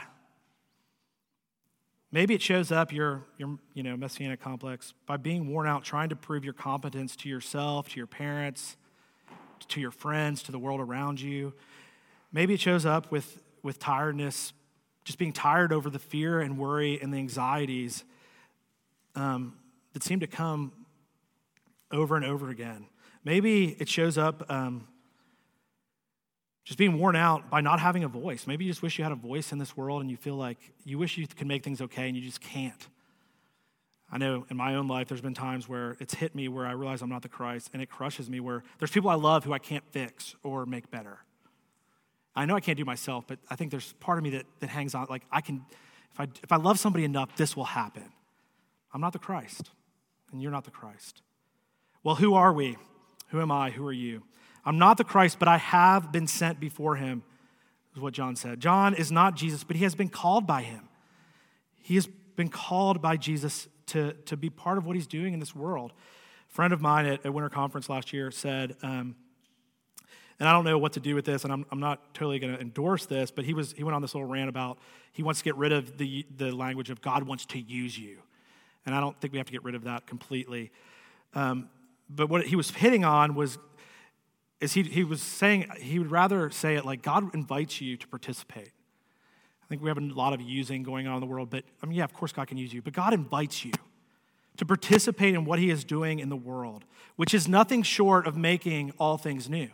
maybe 2.11 2.33
it 2.33 2.41
shows 2.41 2.71
up 2.71 2.91
your, 2.91 3.23
your 3.37 3.59
you 3.75 3.83
know, 3.83 3.95
messianic 3.95 4.41
complex 4.41 4.95
by 5.05 5.17
being 5.17 5.47
worn 5.47 5.67
out 5.67 5.83
trying 5.83 6.09
to 6.09 6.15
prove 6.15 6.43
your 6.43 6.53
competence 6.53 7.15
to 7.17 7.29
yourself, 7.29 7.89
to 7.89 7.97
your 7.97 8.07
parents, 8.07 8.77
to 9.67 9.79
your 9.79 9.91
friends, 9.91 10.41
to 10.43 10.51
the 10.51 10.59
world 10.59 10.79
around 10.79 11.21
you. 11.21 11.53
Maybe 12.31 12.55
it 12.55 12.59
shows 12.59 12.85
up 12.85 13.11
with, 13.11 13.43
with 13.61 13.77
tiredness 13.77 14.53
just 15.11 15.19
being 15.19 15.33
tired 15.33 15.73
over 15.73 15.89
the 15.89 15.99
fear 15.99 16.39
and 16.39 16.57
worry 16.57 16.97
and 17.01 17.13
the 17.13 17.17
anxieties 17.17 18.05
um, 19.15 19.57
that 19.91 20.03
seem 20.03 20.21
to 20.21 20.27
come 20.27 20.71
over 21.91 22.15
and 22.15 22.23
over 22.23 22.49
again. 22.49 22.85
Maybe 23.25 23.75
it 23.77 23.89
shows 23.89 24.17
up 24.17 24.49
um, 24.49 24.87
just 26.63 26.79
being 26.79 26.97
worn 26.97 27.17
out 27.17 27.49
by 27.49 27.59
not 27.59 27.81
having 27.81 28.05
a 28.05 28.07
voice. 28.07 28.47
Maybe 28.47 28.63
you 28.63 28.71
just 28.71 28.81
wish 28.81 28.97
you 28.97 29.03
had 29.03 29.11
a 29.11 29.17
voice 29.17 29.51
in 29.51 29.57
this 29.57 29.75
world 29.75 29.99
and 30.01 30.09
you 30.09 30.15
feel 30.15 30.35
like 30.35 30.57
you 30.85 30.97
wish 30.97 31.17
you 31.17 31.27
could 31.27 31.47
make 31.47 31.61
things 31.61 31.81
okay 31.81 32.07
and 32.07 32.15
you 32.15 32.23
just 32.23 32.39
can't. 32.39 32.87
I 34.09 34.17
know 34.17 34.45
in 34.49 34.55
my 34.55 34.75
own 34.75 34.87
life, 34.87 35.09
there's 35.09 35.19
been 35.19 35.33
times 35.33 35.67
where 35.67 35.97
it's 35.99 36.13
hit 36.13 36.33
me 36.33 36.47
where 36.47 36.65
I 36.65 36.71
realize 36.71 37.01
I'm 37.01 37.09
not 37.09 37.21
the 37.21 37.29
Christ 37.29 37.69
and 37.73 37.81
it 37.81 37.89
crushes 37.89 38.29
me, 38.29 38.39
where 38.39 38.63
there's 38.79 38.91
people 38.91 39.09
I 39.09 39.15
love 39.15 39.43
who 39.43 39.51
I 39.51 39.59
can't 39.59 39.83
fix 39.91 40.35
or 40.41 40.65
make 40.65 40.89
better. 40.89 41.19
I 42.35 42.45
know 42.45 42.55
I 42.55 42.59
can't 42.59 42.77
do 42.77 42.85
myself, 42.85 43.25
but 43.27 43.39
I 43.49 43.55
think 43.55 43.71
there's 43.71 43.93
part 43.93 44.17
of 44.17 44.23
me 44.23 44.31
that, 44.31 44.45
that 44.59 44.69
hangs 44.69 44.95
on. 44.95 45.07
Like, 45.09 45.23
I 45.31 45.41
can, 45.41 45.65
if 46.13 46.19
I, 46.19 46.27
if 46.43 46.51
I 46.51 46.55
love 46.55 46.79
somebody 46.79 47.03
enough, 47.03 47.35
this 47.35 47.55
will 47.55 47.65
happen. 47.65 48.11
I'm 48.93 49.01
not 49.01 49.13
the 49.13 49.19
Christ, 49.19 49.71
and 50.31 50.41
you're 50.41 50.51
not 50.51 50.63
the 50.63 50.71
Christ. 50.71 51.21
Well, 52.03 52.15
who 52.15 52.33
are 52.33 52.53
we? 52.53 52.77
Who 53.29 53.41
am 53.41 53.51
I? 53.51 53.69
Who 53.69 53.85
are 53.87 53.93
you? 53.93 54.23
I'm 54.65 54.77
not 54.77 54.97
the 54.97 55.03
Christ, 55.03 55.39
but 55.39 55.47
I 55.47 55.57
have 55.57 56.11
been 56.11 56.27
sent 56.27 56.59
before 56.59 56.95
him, 56.95 57.23
is 57.95 58.01
what 58.01 58.13
John 58.13 58.35
said. 58.35 58.59
John 58.59 58.93
is 58.93 59.11
not 59.11 59.35
Jesus, 59.35 59.63
but 59.63 59.75
he 59.75 59.83
has 59.83 59.95
been 59.95 60.09
called 60.09 60.45
by 60.45 60.61
him. 60.61 60.87
He 61.81 61.95
has 61.95 62.07
been 62.35 62.49
called 62.49 63.01
by 63.01 63.17
Jesus 63.17 63.67
to, 63.87 64.13
to 64.25 64.37
be 64.37 64.49
part 64.49 64.77
of 64.77 64.85
what 64.85 64.95
he's 64.95 65.07
doing 65.07 65.33
in 65.33 65.39
this 65.39 65.55
world. 65.55 65.93
A 66.49 66.53
friend 66.53 66.73
of 66.73 66.81
mine 66.81 67.05
at 67.05 67.33
winter 67.33 67.49
conference 67.49 67.89
last 67.89 68.13
year 68.13 68.31
said, 68.31 68.75
um, 68.83 69.15
and 70.39 70.47
I 70.49 70.53
don't 70.53 70.65
know 70.65 70.77
what 70.77 70.93
to 70.93 70.99
do 70.99 71.15
with 71.15 71.25
this, 71.25 71.43
and 71.43 71.53
I'm, 71.53 71.65
I'm 71.71 71.79
not 71.79 72.13
totally 72.13 72.39
going 72.39 72.53
to 72.53 72.59
endorse 72.59 73.05
this, 73.05 73.31
but 73.31 73.45
he, 73.45 73.53
was, 73.53 73.73
he 73.73 73.83
went 73.83 73.95
on 73.95 74.01
this 74.01 74.15
little 74.15 74.27
rant 74.27 74.49
about 74.49 74.79
he 75.11 75.23
wants 75.23 75.41
to 75.41 75.43
get 75.43 75.55
rid 75.55 75.71
of 75.71 75.97
the, 75.97 76.25
the 76.37 76.51
language 76.51 76.89
of 76.89 77.01
God 77.01 77.23
wants 77.23 77.45
to 77.47 77.59
use 77.59 77.97
you. 77.97 78.17
And 78.85 78.95
I 78.95 78.99
don't 78.99 79.19
think 79.19 79.33
we 79.33 79.37
have 79.37 79.47
to 79.47 79.51
get 79.51 79.63
rid 79.63 79.75
of 79.75 79.83
that 79.83 80.07
completely. 80.07 80.71
Um, 81.33 81.69
but 82.09 82.29
what 82.29 82.45
he 82.47 82.55
was 82.55 82.71
hitting 82.71 83.05
on 83.05 83.35
was 83.35 83.57
is 84.59 84.73
he, 84.73 84.83
he 84.83 85.03
was 85.03 85.21
saying 85.21 85.65
he 85.79 85.97
would 85.97 86.11
rather 86.11 86.51
say 86.51 86.75
it 86.75 86.85
like 86.85 87.01
God 87.01 87.33
invites 87.33 87.81
you 87.81 87.97
to 87.97 88.07
participate. 88.07 88.71
I 89.63 89.67
think 89.67 89.81
we 89.81 89.89
have 89.89 89.97
a 89.97 90.01
lot 90.01 90.33
of 90.33 90.41
using 90.41 90.83
going 90.83 91.07
on 91.07 91.15
in 91.15 91.19
the 91.19 91.25
world, 91.25 91.49
but 91.49 91.63
I 91.81 91.87
mean, 91.87 91.97
yeah, 91.97 92.03
of 92.03 92.13
course 92.13 92.31
God 92.31 92.47
can 92.47 92.57
use 92.57 92.71
you, 92.71 92.81
but 92.81 92.93
God 92.93 93.13
invites 93.13 93.65
you 93.65 93.71
to 94.57 94.65
participate 94.65 95.33
in 95.33 95.45
what 95.45 95.57
he 95.57 95.71
is 95.71 95.83
doing 95.83 96.19
in 96.19 96.29
the 96.29 96.35
world, 96.35 96.85
which 97.15 97.33
is 97.33 97.47
nothing 97.47 97.81
short 97.81 98.27
of 98.27 98.37
making 98.37 98.93
all 98.99 99.17
things 99.17 99.49
new. 99.49 99.69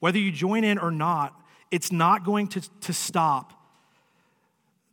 Whether 0.00 0.18
you 0.18 0.30
join 0.30 0.64
in 0.64 0.78
or 0.78 0.90
not, 0.90 1.40
it's 1.70 1.92
not 1.92 2.24
going 2.24 2.48
to, 2.48 2.60
to 2.80 2.92
stop 2.92 3.52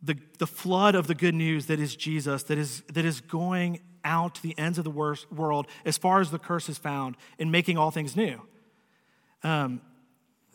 the, 0.02 0.16
the 0.38 0.46
flood 0.46 0.94
of 0.94 1.06
the 1.06 1.14
good 1.14 1.34
news 1.34 1.66
that 1.66 1.80
is 1.80 1.96
Jesus, 1.96 2.42
that 2.44 2.58
is, 2.58 2.82
that 2.92 3.04
is 3.04 3.20
going 3.20 3.80
out 4.04 4.36
to 4.36 4.42
the 4.42 4.56
ends 4.58 4.78
of 4.78 4.84
the 4.84 4.90
world 4.90 5.66
as 5.84 5.98
far 5.98 6.20
as 6.20 6.30
the 6.30 6.38
curse 6.38 6.68
is 6.68 6.78
found 6.78 7.16
in 7.38 7.50
making 7.50 7.76
all 7.76 7.90
things 7.90 8.14
new. 8.16 8.40
Um, 9.42 9.80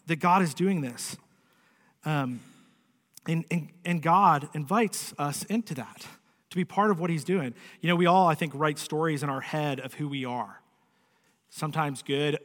that 0.07 0.17
God 0.17 0.41
is 0.41 0.53
doing 0.53 0.81
this. 0.81 1.17
Um, 2.05 2.39
and, 3.27 3.45
and, 3.51 3.69
and 3.85 4.01
God 4.01 4.49
invites 4.53 5.13
us 5.17 5.43
into 5.43 5.73
that 5.75 6.07
to 6.49 6.55
be 6.55 6.65
part 6.65 6.91
of 6.91 6.99
what 6.99 7.09
He's 7.09 7.23
doing. 7.23 7.53
You 7.81 7.89
know, 7.89 7.95
we 7.95 8.07
all, 8.07 8.27
I 8.27 8.35
think, 8.35 8.53
write 8.55 8.79
stories 8.79 9.23
in 9.23 9.29
our 9.29 9.41
head 9.41 9.79
of 9.79 9.93
who 9.93 10.07
we 10.07 10.25
are. 10.25 10.61
Sometimes 11.49 12.01
good, 12.01 12.39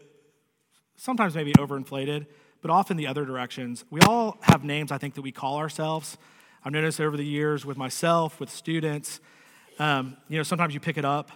sometimes 0.97 1.35
maybe 1.35 1.53
overinflated, 1.55 2.27
but 2.63 2.71
often 2.71 2.97
the 2.97 3.07
other 3.07 3.25
directions. 3.25 3.85
We 3.91 4.01
all 4.01 4.39
have 4.43 4.65
names, 4.65 4.91
I 4.91 4.99
think, 4.99 5.15
that 5.15 5.23
we 5.23 5.33
call 5.33 5.59
ourselves. 5.59 6.19
I've 6.65 6.73
noticed 6.73 7.01
over 7.01 7.17
the 7.17 7.25
years 7.25 7.65
with 7.65 7.77
myself, 7.77 8.41
with 8.41 8.51
students, 8.51 9.21
um, 9.79 10.17
you 10.29 10.37
know, 10.37 10.43
sometimes 10.43 10.75
you 10.75 10.81
pick 10.81 10.97
it 10.97 11.05
up, 11.05 11.31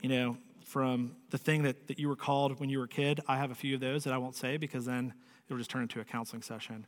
you 0.00 0.08
know, 0.08 0.36
from 0.64 1.14
the 1.30 1.38
thing 1.38 1.64
that, 1.64 1.86
that 1.88 1.98
you 1.98 2.08
were 2.08 2.16
called 2.16 2.58
when 2.58 2.70
you 2.70 2.78
were 2.78 2.84
a 2.84 2.88
kid. 2.88 3.20
I 3.28 3.36
have 3.36 3.50
a 3.50 3.54
few 3.54 3.74
of 3.74 3.80
those 3.80 4.04
that 4.04 4.12
I 4.12 4.18
won't 4.18 4.34
say 4.34 4.56
because 4.56 4.86
then 4.86 5.12
it'll 5.46 5.58
just 5.58 5.70
turn 5.70 5.82
into 5.82 6.00
a 6.00 6.04
counseling 6.04 6.42
session. 6.42 6.86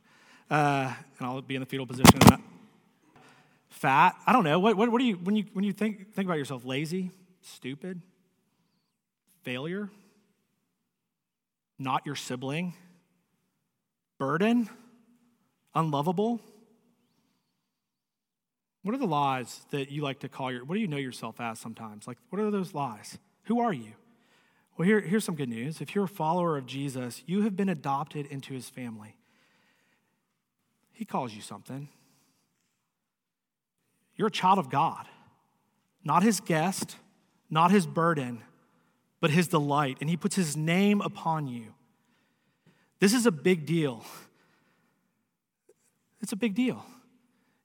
Uh, 0.49 0.91
and 1.19 1.27
I'll 1.27 1.41
be 1.41 1.55
in 1.55 1.59
the 1.59 1.65
fetal 1.67 1.85
position. 1.85 2.19
Fat. 3.69 4.15
I 4.25 4.33
don't 4.33 4.43
know. 4.43 4.59
What, 4.59 4.75
what, 4.75 4.91
what 4.91 4.99
do 4.99 5.05
you, 5.05 5.15
when 5.15 5.35
you, 5.35 5.45
when 5.53 5.63
you 5.63 5.71
think, 5.71 6.13
think 6.13 6.25
about 6.27 6.37
yourself, 6.37 6.65
lazy, 6.65 7.11
stupid, 7.41 8.01
failure, 9.43 9.89
not 11.77 12.05
your 12.05 12.15
sibling, 12.15 12.73
burden, 14.17 14.69
unlovable? 15.73 16.41
What 18.83 18.93
are 18.93 18.99
the 18.99 19.07
lies 19.07 19.65
that 19.71 19.89
you 19.89 20.01
like 20.01 20.19
to 20.19 20.29
call 20.29 20.51
your, 20.51 20.63
what 20.63 20.75
do 20.75 20.81
you 20.81 20.87
know 20.87 20.97
yourself 20.97 21.41
as 21.41 21.59
sometimes? 21.59 22.07
Like, 22.07 22.17
what 22.29 22.39
are 22.41 22.51
those 22.51 22.73
lies? 22.73 23.17
Who 23.45 23.59
are 23.59 23.73
you? 23.73 23.93
Well, 24.77 24.87
here, 24.87 25.01
here's 25.01 25.23
some 25.23 25.35
good 25.35 25.49
news. 25.49 25.81
If 25.81 25.95
you're 25.95 26.03
a 26.03 26.07
follower 26.07 26.57
of 26.57 26.65
Jesus, 26.65 27.23
you 27.25 27.41
have 27.43 27.55
been 27.55 27.69
adopted 27.69 28.25
into 28.27 28.53
his 28.53 28.69
family. 28.69 29.15
He 30.91 31.05
calls 31.05 31.33
you 31.33 31.41
something. 31.41 31.89
You're 34.15 34.27
a 34.27 34.31
child 34.31 34.59
of 34.59 34.69
God, 34.69 35.07
not 36.03 36.23
his 36.23 36.39
guest, 36.39 36.95
not 37.49 37.71
his 37.71 37.85
burden, 37.85 38.41
but 39.25 39.31
his 39.31 39.47
delight. 39.47 39.97
And 40.01 40.07
he 40.07 40.17
puts 40.17 40.35
his 40.35 40.55
name 40.55 41.01
upon 41.01 41.47
you. 41.47 41.73
This 42.99 43.11
is 43.11 43.25
a 43.25 43.31
big 43.31 43.65
deal. 43.65 44.05
It's 46.21 46.31
a 46.31 46.35
big 46.35 46.53
deal. 46.53 46.85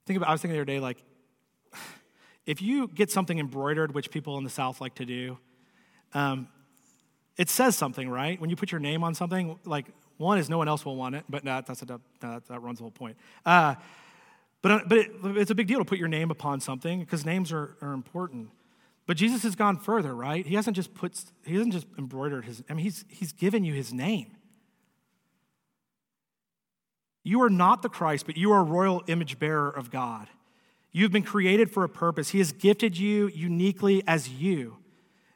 Think 0.07 0.17
about, 0.17 0.29
I 0.29 0.31
was 0.31 0.41
thinking 0.41 0.55
the 0.55 0.61
other 0.61 0.65
day, 0.65 0.79
like, 0.79 0.97
if 2.47 2.63
you 2.63 2.87
get 2.87 3.11
something 3.11 3.37
embroidered, 3.37 3.93
which 3.93 4.09
people 4.09 4.39
in 4.39 4.43
the 4.43 4.49
South 4.49 4.81
like 4.81 4.95
to 4.95 5.05
do, 5.05 5.37
um, 6.15 6.47
it 7.37 7.47
says 7.47 7.75
something, 7.75 8.09
right? 8.09 8.41
When 8.41 8.49
you 8.49 8.55
put 8.55 8.71
your 8.71 8.81
name 8.81 9.03
on 9.03 9.13
something, 9.13 9.59
like 9.63 9.85
one 10.17 10.39
is 10.39 10.49
no 10.49 10.57
one 10.57 10.67
else 10.67 10.83
will 10.83 10.95
want 10.95 11.13
it, 11.13 11.25
but 11.29 11.43
no, 11.43 11.61
that's 11.61 11.83
a, 11.83 11.99
that 12.21 12.59
runs 12.59 12.79
the 12.79 12.85
whole 12.85 12.89
point. 12.89 13.17
Uh, 13.45 13.75
but 14.63 14.71
uh, 14.71 14.79
but 14.87 14.97
it, 14.97 15.11
it's 15.23 15.51
a 15.51 15.55
big 15.55 15.67
deal 15.67 15.77
to 15.77 15.85
put 15.85 15.99
your 15.99 16.07
name 16.07 16.31
upon 16.31 16.59
something 16.59 17.01
because 17.01 17.23
names 17.23 17.51
are, 17.51 17.77
are 17.83 17.93
important. 17.93 18.49
But 19.07 19.17
Jesus 19.17 19.43
has 19.43 19.55
gone 19.55 19.77
further, 19.77 20.15
right? 20.15 20.45
He 20.45 20.55
hasn't 20.55 20.75
just 20.75 20.93
put 20.93 21.19
he 21.45 21.55
hasn't 21.55 21.73
just 21.73 21.87
embroidered 21.97 22.45
his. 22.45 22.63
I 22.69 22.73
mean, 22.73 22.83
he's 22.83 23.05
he's 23.09 23.31
given 23.31 23.63
you 23.63 23.73
his 23.73 23.93
name. 23.93 24.37
You 27.23 27.41
are 27.43 27.49
not 27.49 27.81
the 27.81 27.89
Christ, 27.89 28.25
but 28.25 28.37
you 28.37 28.51
are 28.51 28.61
a 28.61 28.63
royal 28.63 29.03
image 29.07 29.37
bearer 29.37 29.69
of 29.69 29.91
God. 29.91 30.27
You've 30.91 31.11
been 31.11 31.23
created 31.23 31.69
for 31.69 31.83
a 31.83 31.89
purpose. 31.89 32.29
He 32.29 32.39
has 32.39 32.51
gifted 32.51 32.97
you 32.97 33.27
uniquely 33.27 34.03
as 34.07 34.27
you. 34.27 34.77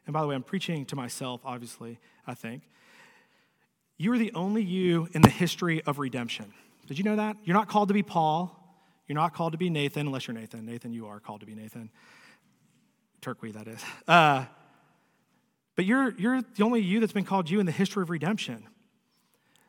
And 0.06 0.12
by 0.12 0.20
the 0.20 0.26
way, 0.26 0.34
I'm 0.34 0.42
preaching 0.42 0.84
to 0.86 0.96
myself, 0.96 1.40
obviously, 1.44 1.98
I 2.26 2.34
think. 2.34 2.62
You 3.96 4.12
are 4.12 4.18
the 4.18 4.32
only 4.34 4.62
you 4.62 5.08
in 5.12 5.22
the 5.22 5.30
history 5.30 5.82
of 5.84 5.98
redemption. 5.98 6.52
Did 6.86 6.98
you 6.98 7.04
know 7.04 7.16
that? 7.16 7.36
You're 7.44 7.56
not 7.56 7.68
called 7.68 7.88
to 7.88 7.94
be 7.94 8.02
Paul. 8.02 8.52
You're 9.08 9.14
not 9.14 9.32
called 9.32 9.52
to 9.52 9.58
be 9.58 9.70
Nathan, 9.70 10.06
unless 10.06 10.26
you're 10.26 10.36
Nathan. 10.36 10.66
Nathan, 10.66 10.92
you 10.92 11.06
are 11.06 11.20
called 11.20 11.40
to 11.40 11.46
be 11.46 11.54
Nathan. 11.54 11.90
Turkey, 13.20 13.52
that 13.52 13.68
is. 13.68 13.82
Uh, 14.06 14.44
but 15.74 15.84
you're, 15.84 16.14
you're 16.18 16.42
the 16.42 16.62
only 16.62 16.80
you 16.80 17.00
that's 17.00 17.12
been 17.12 17.24
called 17.24 17.50
you 17.50 17.60
in 17.60 17.66
the 17.66 17.72
history 17.72 18.02
of 18.02 18.10
redemption. 18.10 18.66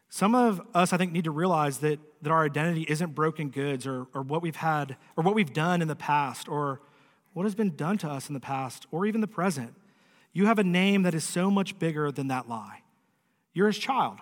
Some 0.10 0.36
of 0.36 0.62
us, 0.74 0.94
I 0.94 0.98
think, 0.98 1.12
need 1.12 1.26
to 1.26 1.32
realize 1.32 1.80
that, 1.80 2.00
that 2.22 2.32
our 2.32 2.46
identity 2.46 2.86
isn't 2.88 3.14
broken 3.14 3.50
goods 3.50 3.86
or, 3.86 4.08
or 4.14 4.22
what 4.22 4.42
we've 4.42 4.56
had 4.56 4.96
or 5.18 5.24
what 5.24 5.36
we've 5.36 5.52
done 5.52 5.82
in 5.82 5.88
the 5.90 5.96
past 5.96 6.48
or 6.48 6.82
what 7.34 7.44
has 7.44 7.56
been 7.56 7.76
done 7.76 7.98
to 8.00 8.10
us 8.10 8.30
in 8.30 8.34
the 8.34 8.40
past 8.40 8.88
or 8.90 9.06
even 9.06 9.20
the 9.22 9.28
present. 9.28 9.76
You 10.32 10.46
have 10.46 10.60
a 10.60 10.64
name 10.64 11.04
that 11.04 11.14
is 11.14 11.24
so 11.24 11.52
much 11.52 11.78
bigger 11.78 12.12
than 12.12 12.30
that 12.30 12.48
lie. 12.48 12.84
You're 13.54 13.68
his 13.68 13.78
child. 13.78 14.20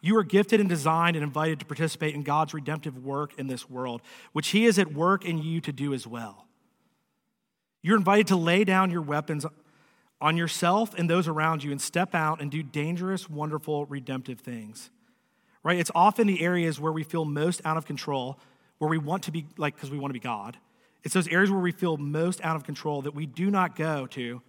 You 0.00 0.16
are 0.16 0.24
gifted 0.24 0.60
and 0.60 0.68
designed 0.68 1.16
and 1.16 1.22
invited 1.22 1.60
to 1.60 1.66
participate 1.66 2.14
in 2.14 2.22
God's 2.22 2.54
redemptive 2.54 3.04
work 3.04 3.38
in 3.38 3.48
this 3.48 3.68
world, 3.68 4.00
which 4.32 4.48
he 4.48 4.64
is 4.64 4.78
at 4.78 4.92
work 4.92 5.26
in 5.26 5.38
you 5.38 5.60
to 5.60 5.72
do 5.72 5.92
as 5.92 6.06
well. 6.06 6.46
You're 7.82 7.96
invited 7.96 8.26
to 8.28 8.36
lay 8.36 8.64
down 8.64 8.90
your 8.90 9.02
weapons 9.02 9.46
on 10.20 10.36
yourself 10.36 10.94
and 10.98 11.08
those 11.08 11.28
around 11.28 11.64
you 11.64 11.70
and 11.70 11.80
step 11.80 12.14
out 12.14 12.40
and 12.40 12.50
do 12.50 12.62
dangerous, 12.62 13.28
wonderful, 13.28 13.86
redemptive 13.86 14.40
things. 14.40 14.90
Right? 15.62 15.78
It's 15.78 15.90
often 15.94 16.26
the 16.26 16.42
areas 16.42 16.78
where 16.78 16.92
we 16.92 17.04
feel 17.04 17.24
most 17.24 17.60
out 17.64 17.76
of 17.76 17.86
control, 17.86 18.38
where 18.78 18.88
we 18.88 18.98
want 18.98 19.24
to 19.24 19.30
be 19.30 19.46
like, 19.56 19.74
because 19.74 19.90
we 19.90 19.98
want 19.98 20.10
to 20.10 20.14
be 20.14 20.20
God. 20.20 20.58
It's 21.02 21.14
those 21.14 21.28
areas 21.28 21.50
where 21.50 21.60
we 21.60 21.72
feel 21.72 21.96
most 21.96 22.42
out 22.42 22.56
of 22.56 22.64
control 22.64 23.02
that 23.02 23.14
we 23.14 23.26
do 23.26 23.50
not 23.50 23.76
go 23.76 24.06
to. 24.08 24.42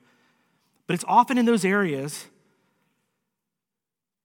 But 0.87 0.95
it's 0.95 1.05
often 1.07 1.37
in 1.37 1.45
those 1.45 1.63
areas 1.63 2.25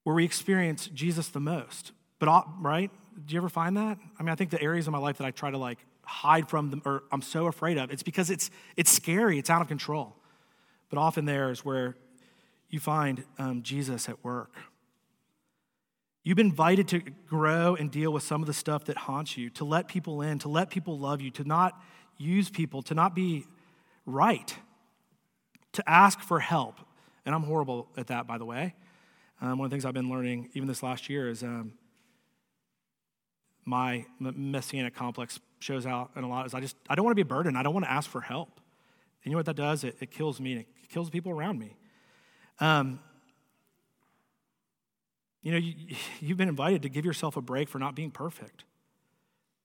where 0.03 0.15
we 0.15 0.25
experience 0.25 0.89
Jesus 0.89 1.29
the 1.29 1.41
most. 1.41 1.93
But, 2.19 2.29
uh, 2.29 2.43
right? 2.61 2.91
Do 3.25 3.35
you 3.35 3.41
ever 3.41 3.49
find 3.49 3.77
that? 3.77 3.99
I 4.19 4.23
mean, 4.23 4.31
I 4.31 4.35
think 4.35 4.51
the 4.51 4.63
areas 4.63 4.87
of 4.87 4.93
my 4.93 4.99
life 4.99 5.19
that 5.19 5.27
I 5.27 5.31
try 5.31 5.51
to 5.51 5.59
like 5.59 5.79
hide 6.07 6.49
from 6.49 6.71
them 6.71 6.83
or 6.85 7.03
I'm 7.13 7.21
so 7.21 7.47
afraid 7.47 7.77
of, 7.77 7.91
it's 7.91 8.03
because 8.03 8.31
it's, 8.31 8.51
it's 8.77 8.91
scary, 8.91 9.39
it's 9.39 9.51
out 9.51 9.61
of 9.61 9.69
control. 9.69 10.17
But 10.89 10.99
often 10.99 11.25
there 11.25 11.51
is 11.51 11.65
where 11.65 11.97
you 12.71 12.81
find 12.81 13.25
um, 13.39 13.63
Jesus 13.63 14.09
at 14.09 14.25
work. 14.25 14.55
You've 16.23 16.37
been 16.37 16.47
invited 16.47 16.89
to 16.89 17.01
grow 17.29 17.77
and 17.77 17.91
deal 17.91 18.13
with 18.13 18.23
some 18.23 18.41
of 18.41 18.47
the 18.47 18.55
stuff 18.55 18.85
that 18.87 18.97
haunts 18.97 19.37
you, 19.37 19.51
to 19.51 19.65
let 19.65 19.87
people 19.87 20.23
in, 20.23 20.39
to 20.41 20.49
let 20.49 20.71
people 20.71 20.99
love 20.99 21.21
you, 21.21 21.31
to 21.33 21.45
not 21.45 21.81
use 22.19 22.51
people, 22.51 22.83
to 22.83 22.95
not 22.95 23.15
be 23.15 23.45
right, 24.07 24.57
to 25.73 25.89
ask 25.89 26.21
for 26.21 26.41
help. 26.41 26.81
And 27.25 27.35
I'm 27.35 27.43
horrible 27.45 27.89
at 27.97 28.09
that, 28.09 28.27
by 28.27 28.39
the 28.39 28.45
way. 28.45 28.75
Um, 29.41 29.59
one 29.59 29.67
of 29.67 29.71
the 29.71 29.75
things 29.75 29.85
I've 29.85 29.95
been 29.95 30.09
learning 30.09 30.51
even 30.55 30.67
this 30.67 30.83
last 30.83 31.09
year 31.11 31.29
is 31.29 31.43
um, 31.43 31.75
my 33.65 34.07
messianic 34.19 34.95
complex 34.95 35.39
shows 35.59 35.87
out 35.87 36.11
in 36.17 36.25
a 36.25 36.29
lot 36.29 36.47
is 36.47 36.55
I 36.55 36.61
just 36.61 36.77
I 36.89 36.95
don't 36.95 37.05
want 37.05 37.13
to 37.13 37.17
be 37.17 37.23
a 37.23 37.25
burden. 37.25 37.57
I 37.57 37.63
don't 37.63 37.75
want 37.75 37.85
to 37.87 37.91
ask 37.91 38.09
for 38.09 38.21
help. 38.21 38.61
And 39.25 39.31
you 39.31 39.33
know 39.33 39.39
what 39.39 39.47
that 39.47 39.57
does? 39.57 39.85
It, 39.85 39.97
it 40.01 40.11
kills 40.11 40.41
me 40.41 40.53
and 40.53 40.61
it 40.61 40.67
kills 40.89 41.11
people 41.11 41.33
around 41.33 41.59
me. 41.59 41.77
Um, 42.61 43.01
you 45.43 45.53
know, 45.53 45.59
you, 45.59 45.75
you've 46.21 46.39
been 46.39 46.49
invited 46.49 46.83
to 46.83 46.89
give 46.89 47.05
yourself 47.05 47.37
a 47.37 47.41
break 47.41 47.69
for 47.69 47.79
not 47.79 47.95
being 47.95 48.11
perfect, 48.11 48.65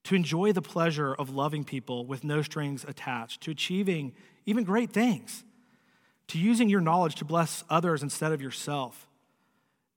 to 0.04 0.14
enjoy 0.14 0.52
the 0.52 0.62
pleasure 0.62 1.14
of 1.14 1.30
loving 1.30 1.64
people 1.64 2.06
with 2.06 2.24
no 2.24 2.42
strings 2.42 2.84
attached, 2.86 3.40
to 3.42 3.50
achieving 3.50 4.12
even 4.46 4.64
great 4.64 4.90
things, 4.90 5.44
to 6.28 6.38
using 6.38 6.68
your 6.68 6.80
knowledge 6.80 7.14
to 7.16 7.24
bless 7.24 7.64
others 7.70 8.02
instead 8.02 8.32
of 8.32 8.40
yourself 8.42 9.08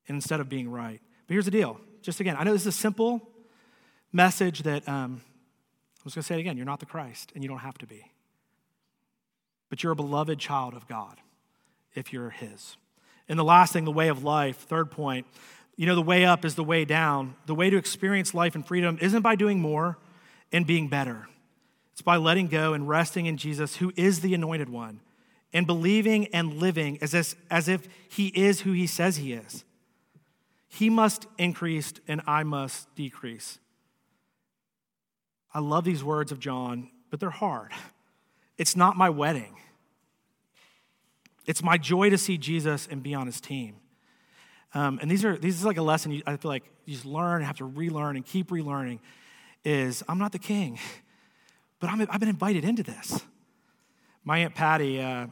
instead 0.08 0.40
of 0.40 0.50
being 0.50 0.70
right. 0.70 1.02
But 1.28 1.34
here's 1.34 1.46
the 1.46 1.52
deal. 1.52 1.80
Just 2.02 2.20
again, 2.20 2.36
I 2.38 2.44
know 2.44 2.54
this 2.54 2.62
is 2.62 2.68
a 2.68 2.72
simple 2.72 3.30
message 4.12 4.64
that 4.64 4.88
um, 4.88 5.22
I 6.06 6.08
was 6.08 6.16
going 6.16 6.22
to 6.22 6.28
say 6.28 6.36
it 6.36 6.40
again 6.40 6.56
you're 6.56 6.66
not 6.66 6.80
the 6.80 6.86
Christ, 6.86 7.32
and 7.34 7.44
you 7.44 7.50
don't 7.50 7.60
have 7.60 7.78
to 7.80 7.88
be 7.88 8.12
but 9.70 9.84
you're 9.84 9.92
a 9.92 9.96
beloved 9.96 10.40
child 10.40 10.74
of 10.74 10.88
God 10.88 11.20
if 11.94 12.14
you're 12.14 12.30
His. 12.30 12.78
And 13.28 13.40
the 13.40 13.44
last 13.44 13.74
thing, 13.74 13.86
the 13.86 13.92
way 13.92 14.08
of 14.08 14.24
life, 14.24 14.58
third 14.58 14.92
point, 14.92 15.26
you 15.76 15.86
know, 15.86 15.96
the 15.96 16.02
way 16.02 16.26
up 16.26 16.46
is 16.46 16.56
the 16.56 16.64
way 16.64 16.86
down. 16.86 17.36
The 17.46 17.56
way 17.56 17.70
to 17.70 17.78
experience 17.78 18.34
life 18.34 18.56
and 18.56 18.66
freedom 18.66 18.98
isn't 19.02 19.22
by 19.22 19.36
doing 19.36 19.60
more 19.60 19.98
and 20.52 20.66
being 20.66 20.88
better, 20.88 21.28
it's 21.92 22.02
by 22.02 22.18
letting 22.18 22.48
go 22.48 22.74
and 22.74 22.88
resting 22.88 23.26
in 23.26 23.38
Jesus, 23.38 23.78
who 23.78 23.92
is 23.96 24.22
the 24.22 24.34
anointed 24.34 24.70
one, 24.70 25.02
and 25.52 25.66
believing 25.66 26.28
and 26.28 26.54
living 26.54 26.98
as 27.02 27.14
if, 27.14 27.36
as 27.50 27.68
if 27.68 27.88
He 28.08 28.28
is 28.28 28.62
who 28.62 28.72
He 28.72 28.88
says 28.88 29.18
He 29.18 29.34
is. 29.34 29.66
He 30.68 30.90
must 30.90 31.26
increase 31.38 31.94
and 32.08 32.22
I 32.28 32.44
must 32.44 32.94
decrease. 32.96 33.60
I 35.56 35.60
love 35.60 35.86
these 35.86 36.04
words 36.04 36.34
of 36.34 36.40
John, 36.40 36.90
but 37.10 37.22
they're 37.22 37.30
hard. 37.30 37.72
It's 38.58 38.76
not 38.76 38.98
my 38.98 39.10
wedding. 39.10 39.56
It's 41.46 41.64
my 41.64 41.78
joy 41.78 42.10
to 42.10 42.18
see 42.18 42.38
Jesus 42.38 42.90
and 42.92 43.02
be 43.02 43.14
on 43.14 43.26
his 43.26 43.40
team. 43.40 43.78
Um, 44.74 45.00
and 45.02 45.10
these 45.10 45.24
are 45.24 45.38
these 45.38 45.56
is 45.56 45.64
like 45.64 45.78
a 45.78 45.82
lesson 45.82 46.12
you, 46.12 46.24
I 46.28 46.36
feel 46.36 46.50
like 46.50 46.66
you 46.84 46.94
just 46.94 47.06
learn 47.06 47.38
and 47.38 47.46
have 47.46 47.58
to 47.58 47.66
relearn 47.66 48.18
and 48.18 48.26
keep 48.26 48.50
relearning. 48.50 49.00
Is 49.64 50.04
I'm 50.10 50.18
not 50.18 50.34
the 50.34 50.40
king, 50.40 50.78
but 51.80 51.90
i 51.90 51.96
have 51.96 52.20
been 52.20 52.28
invited 52.28 52.66
into 52.66 52.84
this. 52.84 53.22
My 54.26 54.40
aunt 54.40 54.56
Patty, 54.56 55.00
uh, 55.00 55.28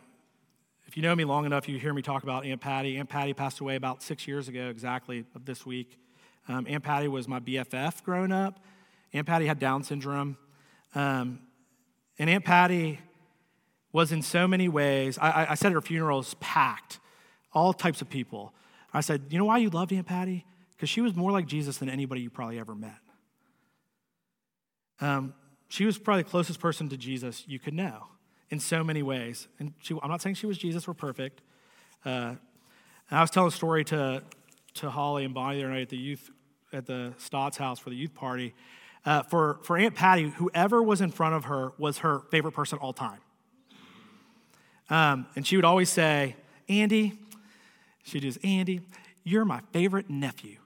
if 0.88 0.96
you 0.96 1.04
know 1.04 1.16
me 1.16 1.26
long 1.26 1.46
enough, 1.46 1.68
you 1.68 1.80
hear 1.80 1.94
me 1.94 2.02
talk 2.02 2.24
about 2.24 2.46
Aunt 2.46 2.62
Patty. 2.62 2.96
Aunt 2.98 3.10
Patty 3.10 3.34
passed 3.34 3.60
away 3.60 3.76
about 3.76 4.02
six 4.02 4.26
years 4.26 4.48
ago, 4.48 4.70
exactly 4.70 5.26
this 5.44 5.66
week. 5.66 6.00
Um, 6.48 6.66
Aunt 6.70 6.84
Patty 6.84 7.10
was 7.10 7.28
my 7.28 7.42
BFF 7.42 8.04
growing 8.04 8.32
up. 8.32 8.64
Aunt 9.14 9.28
Patty 9.28 9.46
had 9.46 9.60
Down 9.60 9.84
syndrome, 9.84 10.38
um, 10.96 11.40
and 12.18 12.30
Aunt 12.30 12.46
Patty 12.46 13.00
was 13.92 14.12
in 14.12 14.22
so 14.22 14.48
many 14.48 14.68
ways. 14.68 15.18
I, 15.20 15.48
I 15.52 15.56
said 15.56 15.72
her 15.72 15.82
funeral 15.82 16.18
was 16.18 16.34
packed, 16.36 17.00
all 17.54 17.74
types 17.74 18.02
of 18.02 18.10
people. 18.10 18.54
I 18.94 19.02
said, 19.02 19.24
You 19.30 19.38
know 19.38 19.46
why 19.46 19.60
you 19.60 19.70
loved 19.70 19.94
Aunt 19.94 20.08
Patty? 20.08 20.46
Because 20.72 20.90
she 20.90 21.02
was 21.02 21.16
more 21.16 21.32
like 21.32 21.46
Jesus 21.46 21.78
than 21.78 21.90
anybody 21.90 22.22
you 22.22 22.30
probably 22.30 22.60
ever 22.60 22.76
met. 22.76 22.98
Um, 25.00 25.34
she 25.70 25.86
was 25.86 25.98
probably 25.98 26.24
the 26.24 26.30
closest 26.30 26.60
person 26.60 26.90
to 26.90 26.98
Jesus 26.98 27.44
you 27.48 27.60
could 27.60 27.74
know 27.74 28.08
in 28.50 28.60
so 28.60 28.84
many 28.84 29.02
ways. 29.02 29.48
And 29.60 29.74
she, 29.80 29.96
I'm 30.02 30.10
not 30.10 30.22
saying 30.22 30.36
she 30.36 30.46
was 30.46 30.58
Jesus, 30.58 30.88
we're 30.88 30.94
perfect. 30.94 31.42
Uh, 32.06 32.36
I 33.10 33.22
was 33.22 33.32
telling 33.32 33.48
a 33.48 33.52
story 33.52 33.84
to, 33.86 34.24
to 34.76 34.90
Holly 34.90 35.26
and 35.26 35.34
Bonnie 35.34 35.58
the 35.58 35.64
other 35.64 35.74
night 35.74 35.82
at 35.84 35.90
the 35.90 35.98
youth, 35.98 36.30
at 36.72 36.86
the 36.86 37.14
Stotts 37.18 37.58
house 37.58 37.80
for 37.80 37.90
the 37.90 37.96
youth 37.96 38.14
party. 38.14 38.54
Uh, 39.06 39.24
for, 39.24 39.60
for 39.64 39.78
Aunt 39.78 39.96
Patty, 39.96 40.30
whoever 40.30 40.82
was 40.82 41.02
in 41.02 41.12
front 41.12 41.36
of 41.36 41.46
her 41.46 41.74
was 41.78 42.00
her 42.00 42.22
favorite 42.32 42.54
person 42.54 42.80
all 42.80 42.94
time. 42.94 43.20
Um, 44.90 45.28
and 45.36 45.46
she 45.46 45.56
would 45.56 45.66
always 45.66 45.90
say, 45.90 46.36
Andy, 46.70 47.20
She'd 48.04 48.22
just, 48.22 48.44
Andy, 48.44 48.82
you're 49.24 49.46
my 49.46 49.62
favorite 49.72 50.10
nephew. 50.10 50.58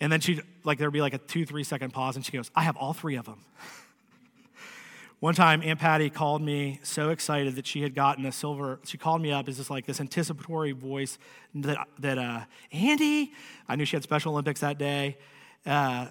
And 0.00 0.10
then 0.10 0.20
she'd, 0.20 0.42
like, 0.64 0.78
there'd 0.78 0.92
be 0.92 1.00
like 1.00 1.14
a 1.14 1.18
two, 1.18 1.46
three 1.46 1.64
second 1.64 1.92
pause, 1.92 2.16
and 2.16 2.24
she 2.24 2.32
goes, 2.32 2.50
I 2.54 2.62
have 2.62 2.76
all 2.76 2.92
three 2.92 3.16
of 3.16 3.26
them. 3.26 3.44
One 5.20 5.34
time, 5.34 5.62
Aunt 5.62 5.78
Patty 5.78 6.10
called 6.10 6.42
me 6.42 6.80
so 6.82 7.10
excited 7.10 7.54
that 7.56 7.66
she 7.66 7.82
had 7.82 7.94
gotten 7.94 8.26
a 8.26 8.32
silver. 8.32 8.80
She 8.84 8.98
called 8.98 9.22
me 9.22 9.32
up 9.32 9.48
as 9.48 9.58
this 9.58 9.70
like 9.70 9.86
this 9.86 10.00
anticipatory 10.00 10.72
voice 10.72 11.18
that 11.54 11.78
that 12.00 12.18
uh, 12.18 12.40
Andy. 12.70 13.32
I 13.66 13.76
knew 13.76 13.86
she 13.86 13.96
had 13.96 14.02
Special 14.02 14.32
Olympics 14.32 14.60
that 14.60 14.76
day. 14.76 15.16
Uh, 15.64 16.06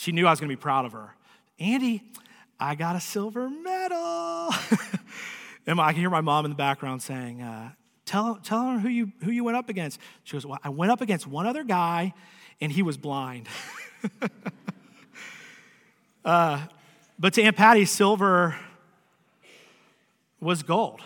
she 0.00 0.12
knew 0.12 0.26
I 0.26 0.30
was 0.30 0.40
going 0.40 0.48
to 0.48 0.56
be 0.56 0.60
proud 0.60 0.86
of 0.86 0.92
her. 0.92 1.14
Andy, 1.58 2.02
I 2.58 2.74
got 2.74 2.96
a 2.96 3.00
silver 3.00 3.50
medal. 3.50 4.48
and 5.66 5.78
I 5.78 5.92
can 5.92 6.00
hear 6.00 6.08
my 6.08 6.22
mom 6.22 6.46
in 6.46 6.50
the 6.50 6.56
background 6.56 7.02
saying, 7.02 7.42
uh, 7.42 7.72
Tell, 8.06 8.36
tell 8.36 8.64
her 8.64 8.78
who 8.78 8.88
you, 8.88 9.12
who 9.22 9.30
you 9.30 9.44
went 9.44 9.58
up 9.58 9.68
against. 9.68 10.00
She 10.24 10.32
goes, 10.32 10.46
Well, 10.46 10.58
I 10.64 10.70
went 10.70 10.90
up 10.90 11.02
against 11.02 11.26
one 11.26 11.46
other 11.46 11.64
guy, 11.64 12.14
and 12.62 12.72
he 12.72 12.80
was 12.82 12.96
blind. 12.96 13.46
uh, 16.24 16.66
but 17.18 17.34
to 17.34 17.42
Aunt 17.42 17.56
Patty, 17.56 17.84
silver 17.84 18.56
was 20.40 20.62
gold. 20.62 21.02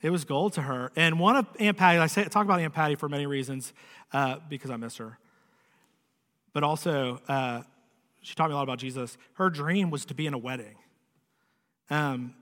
It 0.00 0.10
was 0.10 0.24
gold 0.24 0.52
to 0.52 0.62
her. 0.62 0.92
And 0.94 1.18
one 1.18 1.34
of 1.34 1.46
Aunt 1.58 1.76
Patty, 1.76 1.98
I 1.98 2.06
say, 2.06 2.22
talk 2.26 2.44
about 2.44 2.60
Aunt 2.60 2.72
Patty 2.72 2.94
for 2.94 3.08
many 3.08 3.26
reasons 3.26 3.72
uh, 4.12 4.36
because 4.48 4.70
I 4.70 4.76
miss 4.76 4.96
her. 4.98 5.18
But 6.52 6.62
also, 6.62 7.20
uh, 7.28 7.62
she 8.20 8.34
taught 8.34 8.48
me 8.48 8.54
a 8.54 8.56
lot 8.56 8.62
about 8.62 8.78
Jesus. 8.78 9.16
Her 9.34 9.50
dream 9.50 9.90
was 9.90 10.04
to 10.06 10.14
be 10.14 10.26
in 10.26 10.34
a 10.34 10.38
wedding. 10.38 10.76
Um, 11.90 12.34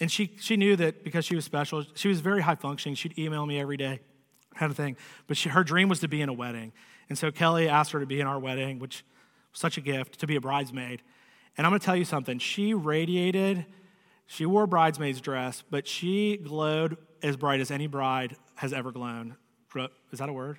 and 0.00 0.10
she, 0.10 0.36
she 0.40 0.56
knew 0.56 0.74
that 0.76 1.04
because 1.04 1.24
she 1.24 1.36
was 1.36 1.44
special, 1.44 1.84
she 1.94 2.08
was 2.08 2.20
very 2.20 2.42
high 2.42 2.54
functioning. 2.54 2.96
She'd 2.96 3.18
email 3.18 3.46
me 3.46 3.60
every 3.60 3.76
day, 3.76 4.00
kind 4.54 4.70
of 4.70 4.76
thing. 4.76 4.96
But 5.26 5.36
she, 5.36 5.48
her 5.48 5.62
dream 5.62 5.88
was 5.88 6.00
to 6.00 6.08
be 6.08 6.20
in 6.20 6.28
a 6.28 6.32
wedding. 6.32 6.72
And 7.08 7.16
so 7.16 7.30
Kelly 7.30 7.68
asked 7.68 7.92
her 7.92 8.00
to 8.00 8.06
be 8.06 8.20
in 8.20 8.26
our 8.26 8.38
wedding, 8.38 8.78
which 8.78 9.04
was 9.52 9.60
such 9.60 9.76
a 9.76 9.80
gift, 9.80 10.18
to 10.20 10.26
be 10.26 10.36
a 10.36 10.40
bridesmaid. 10.40 11.02
And 11.56 11.66
I'm 11.66 11.70
going 11.70 11.80
to 11.80 11.86
tell 11.86 11.96
you 11.96 12.04
something. 12.04 12.38
She 12.38 12.74
radiated, 12.74 13.66
she 14.26 14.46
wore 14.46 14.64
a 14.64 14.68
bridesmaid's 14.68 15.20
dress, 15.20 15.62
but 15.70 15.86
she 15.86 16.38
glowed 16.38 16.96
as 17.22 17.36
bright 17.36 17.60
as 17.60 17.70
any 17.70 17.86
bride 17.86 18.36
has 18.56 18.72
ever 18.72 18.90
glowed. 18.90 19.34
Is 20.10 20.18
that 20.18 20.28
a 20.28 20.32
word? 20.32 20.58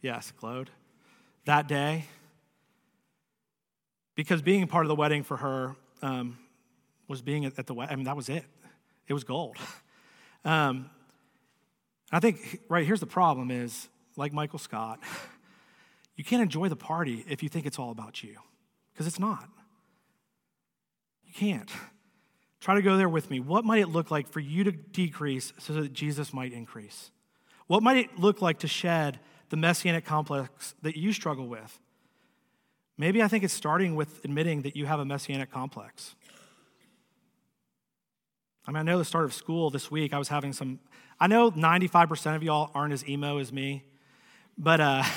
Yes, 0.00 0.32
glowed. 0.38 0.70
That 1.46 1.68
day. 1.68 2.04
Because 4.14 4.42
being 4.42 4.66
part 4.66 4.84
of 4.84 4.88
the 4.88 4.94
wedding 4.94 5.22
for 5.22 5.36
her 5.38 5.76
um, 6.02 6.38
was 7.08 7.22
being 7.22 7.44
at 7.44 7.66
the 7.66 7.74
wedding. 7.74 7.92
I 7.92 7.96
mean, 7.96 8.04
that 8.04 8.16
was 8.16 8.28
it. 8.28 8.44
It 9.08 9.14
was 9.14 9.24
gold. 9.24 9.56
Um, 10.44 10.90
I 12.12 12.20
think, 12.20 12.60
right, 12.68 12.86
here's 12.86 13.00
the 13.00 13.06
problem 13.06 13.50
is, 13.50 13.88
like 14.16 14.32
Michael 14.32 14.60
Scott, 14.60 15.00
you 16.14 16.22
can't 16.22 16.40
enjoy 16.40 16.68
the 16.68 16.76
party 16.76 17.24
if 17.28 17.42
you 17.42 17.48
think 17.48 17.66
it's 17.66 17.80
all 17.80 17.90
about 17.90 18.22
you, 18.22 18.36
because 18.92 19.08
it's 19.08 19.18
not. 19.18 19.48
You 21.24 21.32
can't. 21.32 21.68
Try 22.60 22.76
to 22.76 22.82
go 22.82 22.96
there 22.96 23.08
with 23.08 23.28
me. 23.28 23.40
What 23.40 23.64
might 23.64 23.80
it 23.80 23.88
look 23.88 24.12
like 24.12 24.28
for 24.28 24.38
you 24.38 24.62
to 24.62 24.70
decrease 24.70 25.52
so 25.58 25.72
that 25.72 25.92
Jesus 25.92 26.32
might 26.32 26.52
increase? 26.52 27.10
What 27.66 27.82
might 27.82 27.96
it 27.96 28.16
look 28.16 28.40
like 28.40 28.60
to 28.60 28.68
shed 28.68 29.18
the 29.50 29.56
messianic 29.56 30.04
complex 30.04 30.74
that 30.82 30.96
you 30.96 31.12
struggle 31.12 31.46
with? 31.46 31.80
Maybe 32.98 33.22
I 33.22 33.28
think 33.28 33.44
it's 33.44 33.54
starting 33.54 33.94
with 33.94 34.24
admitting 34.24 34.62
that 34.62 34.74
you 34.74 34.86
have 34.86 35.00
a 35.00 35.04
messianic 35.04 35.50
complex. 35.50 36.14
I 38.66 38.72
mean, 38.72 38.78
I 38.78 38.82
know 38.82 38.98
the 38.98 39.04
start 39.04 39.26
of 39.26 39.34
school 39.34 39.70
this 39.70 39.90
week, 39.90 40.12
I 40.12 40.18
was 40.18 40.28
having 40.28 40.52
some, 40.52 40.80
I 41.20 41.26
know 41.26 41.50
95% 41.50 42.36
of 42.36 42.42
y'all 42.42 42.70
aren't 42.74 42.92
as 42.92 43.08
emo 43.08 43.38
as 43.38 43.52
me, 43.52 43.84
but 44.58 44.80
uh, 44.80 45.02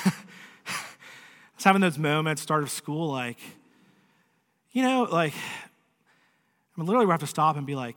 I 0.67 0.83
was 1.55 1.63
having 1.63 1.81
those 1.81 1.97
moments, 1.97 2.41
start 2.41 2.63
of 2.63 2.69
school, 2.69 3.09
like, 3.09 3.39
you 4.71 4.83
know, 4.83 5.03
like, 5.03 5.33
I 5.33 6.79
mean, 6.79 6.85
literally 6.85 7.07
we 7.07 7.11
have 7.11 7.21
to 7.21 7.27
stop 7.27 7.57
and 7.57 7.65
be 7.65 7.75
like, 7.75 7.95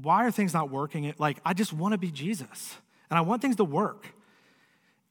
why 0.00 0.24
are 0.24 0.30
things 0.30 0.52
not 0.54 0.70
working? 0.70 1.12
Like, 1.18 1.38
I 1.44 1.54
just 1.54 1.72
want 1.72 1.92
to 1.92 1.98
be 1.98 2.10
Jesus, 2.10 2.76
and 3.10 3.18
I 3.18 3.20
want 3.22 3.42
things 3.42 3.56
to 3.56 3.64
work. 3.64 4.06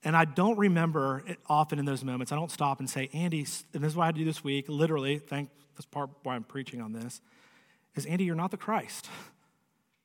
And 0.04 0.16
I 0.16 0.26
don't 0.26 0.58
remember 0.58 1.24
often 1.48 1.80
in 1.80 1.86
those 1.86 2.04
moments. 2.04 2.32
I 2.32 2.36
don't 2.36 2.52
stop 2.52 2.80
and 2.80 2.90
say, 2.90 3.10
Andy, 3.12 3.46
and 3.74 3.84
this 3.84 3.92
is 3.92 3.96
what 3.96 4.06
I 4.06 4.12
do 4.12 4.24
this 4.24 4.44
week, 4.44 4.66
literally, 4.68 5.18
thank 5.18 5.50
that's 5.76 5.86
part 5.86 6.10
why 6.24 6.36
I'm 6.36 6.44
preaching 6.44 6.82
on 6.82 6.94
this 6.94 7.22
is 7.96 8.06
Andy, 8.06 8.26
you're 8.26 8.36
not 8.36 8.52
the 8.52 8.58
Christ. 8.58 9.10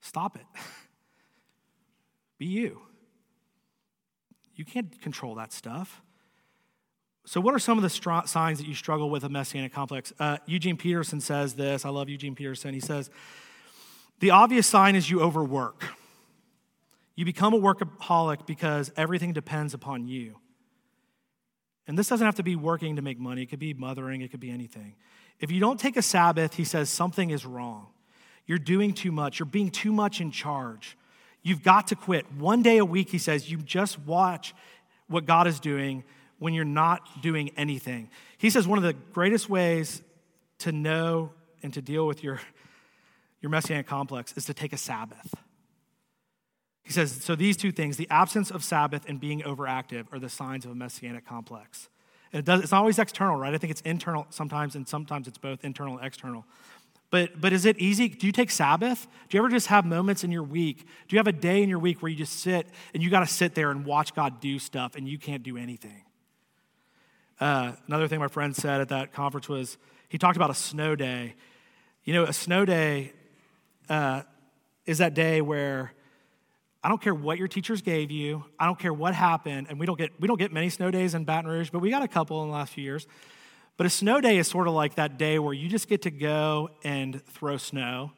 Stop 0.01 0.37
it. 0.37 0.47
Be 2.39 2.47
you. 2.47 2.81
You 4.55 4.65
can't 4.65 5.01
control 5.01 5.35
that 5.37 5.53
stuff. 5.53 6.03
So, 7.27 7.41
what 7.41 7.55
are 7.55 7.59
some 7.59 7.79
of 7.79 7.83
the 7.83 7.91
str- 7.91 8.27
signs 8.27 8.59
that 8.59 8.67
you 8.67 8.75
struggle 8.75 9.11
with 9.11 9.25
a 9.25 9.29
messianic 9.29 9.73
complex? 9.73 10.13
Uh, 10.19 10.39
Eugene 10.47 10.77
Peterson 10.77 11.21
says 11.21 11.55
this. 11.55 11.85
I 11.85 11.91
love 11.91 12.09
Eugene 12.09 12.35
Peterson. 12.35 12.75
He 12.75 12.81
says, 12.81 13.11
The 14.21 14.31
obvious 14.31 14.67
sign 14.67 14.97
is 14.97 15.11
you 15.11 15.21
overwork. 15.21 15.85
You 17.15 17.25
become 17.25 17.55
a 17.55 17.59
workaholic 17.59 18.47
because 18.47 18.93
everything 18.97 19.33
depends 19.33 19.75
upon 19.75 20.09
you. 20.09 20.37
And 21.87 21.99
this 21.99 22.09
doesn't 22.09 22.25
have 22.25 22.37
to 22.37 22.43
be 22.43 22.57
working 22.57 22.97
to 22.97 23.03
make 23.03 23.19
money, 23.19 23.43
it 23.43 23.51
could 23.51 23.59
be 23.59 23.75
mothering, 23.75 24.21
it 24.21 24.31
could 24.31 24.41
be 24.41 24.51
anything. 24.51 24.95
If 25.41 25.51
you 25.51 25.59
don't 25.59 25.81
take 25.81 25.97
a 25.97 26.03
Sabbath, 26.03 26.55
he 26.55 26.65
says 26.65 26.89
something 26.89 27.31
is 27.31 27.45
wrong. 27.45 27.89
You're 28.47 28.59
doing 28.59 28.93
too 28.93 29.11
much, 29.11 29.39
you're 29.39 29.47
being 29.47 29.71
too 29.71 29.93
much 29.93 30.21
in 30.21 30.31
charge. 30.31 30.97
You've 31.43 31.63
got 31.63 31.89
to 31.89 31.97
quit. 31.97 32.31
One 32.33 32.63
day 32.63 32.79
a 32.79 32.85
week, 32.85 33.11
he 33.11 33.19
says, 33.19 33.51
you 33.51 33.59
just 33.59 33.99
watch 34.01 34.55
what 35.09 35.25
God 35.25 35.47
is 35.47 35.59
doing 35.59 36.05
when 36.39 36.55
you're 36.55 36.65
not 36.65 37.23
doing 37.23 37.51
anything. 37.57 38.11
He 38.39 38.51
says 38.51 38.69
one 38.69 38.79
of 38.79 38.85
the 38.85 38.93
greatest 38.93 39.49
ways 39.49 40.03
to 40.59 40.73
know 40.73 41.33
and 41.63 41.73
to 41.75 41.83
deal 41.83 42.07
with 42.07 42.23
your, 42.23 42.41
your 43.41 43.51
messianic 43.51 43.87
complex 43.87 44.35
is 44.37 44.45
to 44.47 44.55
take 44.55 44.73
a 44.73 44.79
Sabbath. 44.79 45.35
He 46.91 46.95
says, 46.95 47.23
so 47.23 47.37
these 47.37 47.57
two 47.57 47.71
things, 47.71 47.97
the 47.97 48.09
absence 48.11 48.51
of 48.51 48.65
Sabbath 48.65 49.05
and 49.07 49.21
being 49.21 49.43
overactive, 49.43 50.07
are 50.13 50.19
the 50.19 50.29
signs 50.29 50.65
of 50.65 50.73
a 50.73 50.75
messianic 50.75 51.25
complex. 51.25 51.89
And 52.33 52.41
it 52.41 52.45
does, 52.45 52.63
it's 52.63 52.73
not 52.73 52.81
always 52.81 52.99
external, 52.99 53.37
right? 53.37 53.55
I 53.55 53.59
think 53.59 53.71
it's 53.71 53.81
internal 53.83 54.27
sometimes, 54.31 54.75
and 54.75 54.89
sometimes 54.89 55.29
it's 55.29 55.39
both 55.39 55.65
internal 55.65 55.99
and 55.99 56.05
external. 56.05 56.45
But, 57.11 57.41
but 57.41 57.53
is 57.53 57.65
it 57.65 57.79
easy? 57.79 58.09
Do 58.09 58.27
you 58.27 58.33
take 58.33 58.51
Sabbath? 58.51 59.07
Do 59.29 59.37
you 59.37 59.41
ever 59.41 59.49
just 59.49 59.69
have 59.69 59.85
moments 59.85 60.25
in 60.25 60.33
your 60.33 60.43
week? 60.43 60.79
Do 61.07 61.15
you 61.15 61.21
have 61.21 61.29
a 61.29 61.33
day 61.33 61.63
in 61.63 61.69
your 61.69 61.79
week 61.79 62.03
where 62.03 62.11
you 62.11 62.19
just 62.19 62.41
sit 62.41 62.67
and 62.93 63.05
you 63.05 63.09
got 63.09 63.21
to 63.21 63.33
sit 63.33 63.55
there 63.55 63.71
and 63.71 63.87
watch 63.87 64.13
God 64.13 64.41
do 64.41 64.59
stuff 64.59 64.97
and 64.97 65.09
you 65.09 65.17
can't 65.17 65.45
do 65.45 65.57
anything? 65.57 66.03
Uh, 67.39 67.75
another 67.87 68.09
thing 68.09 68.19
my 68.19 68.27
friend 68.27 68.57
said 68.57 68.81
at 68.81 68.89
that 68.89 69.13
conference 69.13 69.49
was 69.49 69.79
he 70.09 70.19
talked 70.19 70.35
about 70.35 70.51
a 70.51 70.55
snow 70.55 70.97
day. 70.97 71.37
You 72.03 72.15
know, 72.15 72.25
a 72.25 72.33
snow 72.33 72.65
day 72.65 73.13
uh, 73.89 74.23
is 74.87 74.99
that 74.99 75.15
day 75.15 75.41
where 75.41 75.93
I 76.83 76.89
don't 76.89 77.01
care 77.01 77.15
what 77.15 77.37
your 77.39 77.49
teachers 77.49 77.83
gave 77.83 78.11
you. 78.11 78.45
I 78.59 78.65
don't 78.65 78.79
care 78.79 78.93
what 78.93 79.15
happened. 79.15 79.67
And 79.69 79.79
we 79.79 79.85
don't 79.85 79.99
get, 79.99 80.19
we 80.19 80.27
don't 80.27 80.39
get 80.39 80.53
many 80.53 80.71
snow 80.71 80.91
days 80.91 81.15
in 81.15 81.25
Baton 81.25 81.51
Rouge, 81.51 81.71
but 81.71 81.81
we 81.81 81.91
got 81.91 82.03
a 82.03 82.09
couple 82.09 82.43
in 82.43 82.49
the 82.49 82.55
last 82.55 82.73
few 82.73 82.83
years. 82.83 83.07
But 83.77 83.87
a 83.87 83.91
snow 83.91 84.21
day 84.21 84.39
is 84.39 84.49
sort 84.49 84.67
of 84.67 84.75
like 84.75 84.95
that 84.97 85.19
day 85.19 85.39
where 85.39 85.53
you 85.53 85.69
just 85.69 85.89
get 85.89 86.03
to 86.03 86.11
go 86.11 86.71
and 86.83 87.25
throw 87.27 87.57
snow. 87.57 88.13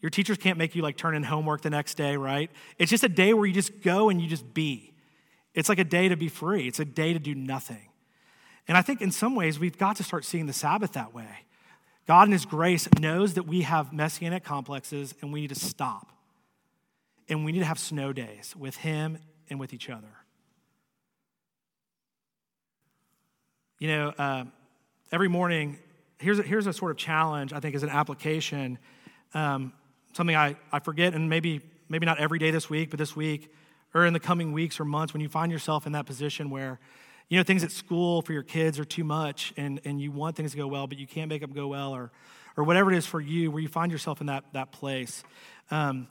Your 0.00 0.10
teachers 0.10 0.36
can't 0.36 0.58
make 0.58 0.74
you 0.74 0.82
like 0.82 0.98
turn 0.98 1.14
in 1.14 1.22
homework 1.22 1.62
the 1.62 1.70
next 1.70 1.96
day, 1.96 2.16
right? 2.16 2.50
It's 2.78 2.90
just 2.90 3.04
a 3.04 3.08
day 3.08 3.32
where 3.32 3.46
you 3.46 3.54
just 3.54 3.80
go 3.80 4.10
and 4.10 4.20
you 4.20 4.28
just 4.28 4.52
be. 4.52 4.92
It's 5.54 5.68
like 5.68 5.78
a 5.78 5.84
day 5.84 6.08
to 6.08 6.16
be 6.16 6.28
free, 6.28 6.66
it's 6.66 6.80
a 6.80 6.84
day 6.84 7.12
to 7.12 7.18
do 7.18 7.34
nothing. 7.34 7.88
And 8.66 8.76
I 8.76 8.82
think 8.82 9.00
in 9.00 9.10
some 9.10 9.34
ways 9.34 9.58
we've 9.58 9.78
got 9.78 9.96
to 9.96 10.02
start 10.02 10.24
seeing 10.24 10.46
the 10.46 10.52
Sabbath 10.52 10.92
that 10.92 11.14
way. 11.14 11.44
God 12.06 12.28
in 12.28 12.32
His 12.32 12.44
grace 12.44 12.88
knows 12.98 13.34
that 13.34 13.46
we 13.46 13.62
have 13.62 13.92
messianic 13.92 14.44
complexes 14.44 15.14
and 15.22 15.32
we 15.32 15.42
need 15.42 15.48
to 15.48 15.54
stop. 15.54 16.13
And 17.28 17.44
we 17.44 17.52
need 17.52 17.60
to 17.60 17.64
have 17.64 17.78
snow 17.78 18.12
days 18.12 18.54
with 18.56 18.76
Him 18.76 19.18
and 19.48 19.58
with 19.58 19.72
each 19.72 19.88
other. 19.88 20.08
You 23.78 23.88
know, 23.88 24.08
uh, 24.16 24.44
every 25.10 25.28
morning, 25.28 25.78
here's 26.18 26.38
a, 26.38 26.42
here's 26.42 26.66
a 26.66 26.72
sort 26.72 26.90
of 26.90 26.96
challenge, 26.96 27.52
I 27.52 27.60
think, 27.60 27.74
as 27.74 27.82
an 27.82 27.88
application. 27.88 28.78
Um, 29.34 29.72
something 30.12 30.36
I, 30.36 30.56
I 30.72 30.78
forget, 30.78 31.14
and 31.14 31.28
maybe, 31.28 31.60
maybe 31.88 32.06
not 32.06 32.18
every 32.18 32.38
day 32.38 32.50
this 32.50 32.70
week, 32.70 32.90
but 32.90 32.98
this 32.98 33.16
week 33.16 33.52
or 33.94 34.04
in 34.04 34.12
the 34.12 34.20
coming 34.20 34.52
weeks 34.52 34.80
or 34.80 34.84
months 34.84 35.12
when 35.12 35.20
you 35.20 35.28
find 35.28 35.50
yourself 35.50 35.86
in 35.86 35.92
that 35.92 36.04
position 36.04 36.50
where 36.50 36.78
you 37.28 37.38
know 37.38 37.44
things 37.44 37.64
at 37.64 37.70
school 37.70 38.20
for 38.20 38.32
your 38.32 38.42
kids 38.42 38.78
are 38.78 38.84
too 38.84 39.04
much 39.04 39.54
and, 39.56 39.80
and 39.84 40.00
you 40.00 40.10
want 40.10 40.36
things 40.36 40.50
to 40.50 40.56
go 40.56 40.66
well 40.66 40.86
but 40.86 40.98
you 40.98 41.06
can't 41.06 41.28
make 41.28 41.40
them 41.40 41.52
go 41.52 41.68
well 41.68 41.94
or, 41.94 42.10
or 42.56 42.64
whatever 42.64 42.92
it 42.92 42.98
is 42.98 43.06
for 43.06 43.20
you 43.20 43.50
where 43.50 43.62
you 43.62 43.68
find 43.68 43.90
yourself 43.90 44.20
in 44.20 44.26
that, 44.26 44.44
that 44.52 44.72
place 44.72 45.22
um, 45.70 46.08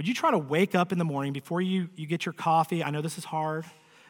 would 0.00 0.08
you 0.08 0.14
try 0.14 0.30
to 0.30 0.38
wake 0.38 0.74
up 0.74 0.92
in 0.92 0.98
the 0.98 1.04
morning 1.04 1.34
before 1.34 1.60
you, 1.60 1.90
you 1.94 2.06
get 2.06 2.24
your 2.24 2.32
coffee 2.32 2.82
i 2.82 2.88
know 2.88 3.02
this 3.02 3.18
is 3.18 3.24
hard 3.24 3.66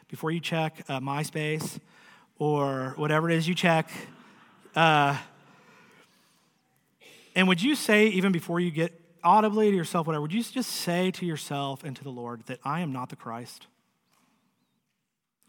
before 0.07 0.31
you 0.31 0.39
check 0.39 0.85
uh, 0.87 1.01
myspace 1.01 1.79
or 2.39 2.93
whatever 2.95 3.29
it 3.29 3.35
is 3.35 3.45
you 3.45 3.53
check 3.53 3.91
uh, 4.73 5.17
and 7.35 7.49
would 7.49 7.61
you 7.61 7.75
say 7.75 8.07
even 8.07 8.31
before 8.31 8.61
you 8.61 8.71
get 8.71 8.97
audibly 9.23 9.69
to 9.69 9.75
yourself, 9.75 10.07
whatever, 10.07 10.21
would 10.21 10.33
you 10.33 10.43
just 10.43 10.69
say 10.69 11.11
to 11.11 11.25
yourself 11.25 11.83
and 11.83 11.95
to 11.95 12.03
the 12.03 12.09
Lord 12.09 12.43
that 12.47 12.59
I 12.63 12.81
am 12.81 12.91
not 12.91 13.09
the 13.09 13.15
Christ? 13.15 13.67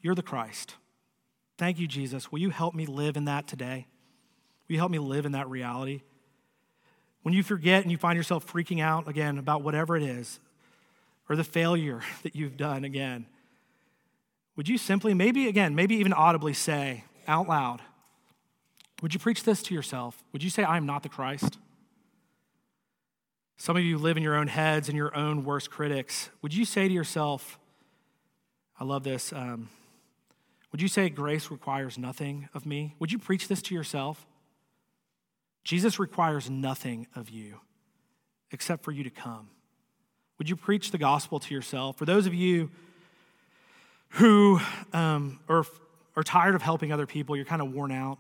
You're 0.01 0.15
the 0.15 0.23
Christ. 0.23 0.77
Thank 1.59 1.79
you, 1.79 1.87
Jesus. 1.87 2.33
Will 2.33 2.41
you 2.41 2.51
help 2.51 2.75
me 2.75 2.87
live 2.87 3.17
in 3.17 3.25
that 3.27 3.47
today? 3.47 3.87
Will 4.69 4.75
you 4.75 4.79
help 4.79 4.91
me 4.91 4.99
live 4.99 5.27
in 5.27 5.33
that 5.33 5.49
reality? 5.49 6.03
When 7.23 7.35
you 7.35 7.43
forget 7.43 7.83
and 7.83 7.91
you 7.91 7.99
find 7.99 8.17
yourself 8.17 8.51
freaking 8.51 8.81
out 8.81 9.09
again 9.09 9.39
about 9.39 9.63
whatever 9.63 9.97
it 9.97 10.03
is, 10.03 10.41
or 11.29 11.37
the 11.37 11.45
failure 11.45 12.01
that 12.23 12.37
you've 12.37 12.57
done 12.57 12.85
again, 12.85 13.27
would 14.57 14.69
you 14.69 14.77
simply, 14.77 15.15
maybe 15.15 15.49
again, 15.49 15.75
maybe 15.75 15.95
even 15.97 16.13
audibly 16.13 16.53
say 16.53 17.05
out 17.27 17.49
loud, 17.49 17.81
would 19.01 19.15
you 19.15 19.21
preach 19.21 19.43
this 19.45 19.63
to 19.65 19.75
yourself? 19.75 20.23
Would 20.33 20.43
you 20.43 20.51
say, 20.51 20.63
I 20.63 20.77
am 20.77 20.87
not 20.87 21.03
the 21.03 21.09
Christ? 21.09 21.59
Some 23.57 23.77
of 23.77 23.83
you 23.83 23.99
live 23.99 24.17
in 24.17 24.23
your 24.23 24.37
own 24.37 24.49
heads 24.49 24.89
and 24.89 24.97
your 24.97 25.17
own 25.17 25.45
worst 25.45 25.71
critics. 25.71 26.31
Would 26.43 26.55
you 26.55 26.65
say 26.65 26.89
to 26.89 26.95
yourself, 26.95 27.59
I 28.79 28.85
love 28.85 29.05
this, 29.05 29.33
um, 29.33 29.69
would 30.73 30.81
you 30.81 30.89
say 30.89 31.09
grace 31.09 31.51
requires 31.51 31.99
nothing 31.99 32.49
of 32.55 32.67
me? 32.67 32.95
Would 32.99 33.13
you 33.13 33.19
preach 33.19 33.49
this 33.49 33.63
to 33.63 33.75
yourself? 33.75 34.27
Jesus 35.65 35.99
requires 35.99 36.51
nothing 36.51 37.07
of 37.15 37.31
you 37.31 37.61
except 38.51 38.85
for 38.85 38.93
you 38.93 39.05
to 39.05 39.11
come. 39.11 39.49
Would 40.39 40.49
you 40.49 40.57
preach 40.57 40.91
the 40.91 40.99
gospel 40.99 41.39
to 41.41 41.55
yourself? 41.55 41.97
For 41.97 42.05
those 42.05 42.27
of 42.27 42.35
you 42.35 42.71
who 44.11 44.61
um, 44.93 45.41
are, 45.49 45.65
are 46.17 46.23
tired 46.23 46.55
of 46.55 46.63
helping 46.63 46.93
other 46.93 47.07
people, 47.07 47.37
you're 47.37 47.45
kind 47.45 47.63
of 47.63 47.73
worn 47.73 47.93
out, 47.93 48.19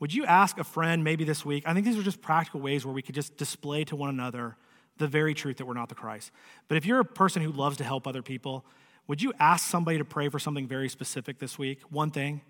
would 0.00 0.14
you 0.14 0.24
ask 0.24 0.58
a 0.58 0.64
friend 0.64 1.02
maybe 1.02 1.24
this 1.24 1.44
week? 1.44 1.64
I 1.66 1.74
think 1.74 1.84
these 1.84 1.98
are 1.98 2.02
just 2.02 2.22
practical 2.22 2.60
ways 2.60 2.84
where 2.84 2.94
we 2.94 3.02
could 3.02 3.14
just 3.14 3.36
display 3.36 3.84
to 3.84 3.96
one 3.96 4.10
another 4.10 4.56
the 4.98 5.08
very 5.08 5.34
truth 5.34 5.56
that 5.56 5.66
we're 5.66 5.74
not 5.74 5.88
the 5.88 5.94
Christ. 5.94 6.30
But 6.68 6.76
if 6.76 6.86
you're 6.86 7.00
a 7.00 7.04
person 7.04 7.42
who 7.42 7.50
loves 7.50 7.76
to 7.78 7.84
help 7.84 8.06
other 8.06 8.22
people, 8.22 8.64
would 9.06 9.22
you 9.22 9.32
ask 9.40 9.68
somebody 9.68 9.98
to 9.98 10.04
pray 10.04 10.28
for 10.28 10.38
something 10.38 10.68
very 10.68 10.88
specific 10.88 11.38
this 11.38 11.58
week? 11.58 11.80
One 11.90 12.10
thing? 12.10 12.42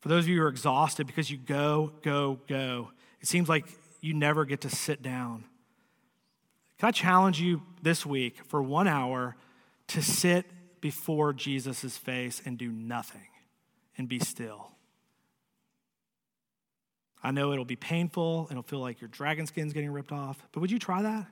For 0.00 0.08
those 0.08 0.24
of 0.24 0.28
you 0.28 0.38
who 0.38 0.44
are 0.44 0.48
exhausted 0.48 1.06
because 1.06 1.30
you 1.30 1.36
go, 1.36 1.92
go, 2.02 2.38
go, 2.46 2.92
it 3.20 3.26
seems 3.26 3.48
like 3.48 3.66
you 4.00 4.14
never 4.14 4.44
get 4.44 4.60
to 4.62 4.70
sit 4.70 5.02
down. 5.02 5.44
Can 6.78 6.88
I 6.88 6.92
challenge 6.92 7.40
you 7.40 7.62
this 7.82 8.06
week 8.06 8.44
for 8.46 8.62
one 8.62 8.86
hour 8.86 9.36
to 9.88 10.02
sit 10.02 10.46
before 10.80 11.32
Jesus' 11.32 11.96
face 11.96 12.40
and 12.44 12.56
do 12.56 12.70
nothing 12.70 13.26
and 13.96 14.08
be 14.08 14.20
still? 14.20 14.70
I 17.20 17.32
know 17.32 17.52
it'll 17.52 17.64
be 17.64 17.74
painful 17.74 18.46
it'll 18.48 18.62
feel 18.62 18.78
like 18.78 19.00
your 19.00 19.08
dragon 19.08 19.46
skin's 19.46 19.72
getting 19.72 19.90
ripped 19.90 20.12
off, 20.12 20.40
but 20.52 20.60
would 20.60 20.70
you 20.70 20.78
try 20.78 21.02
that? 21.02 21.26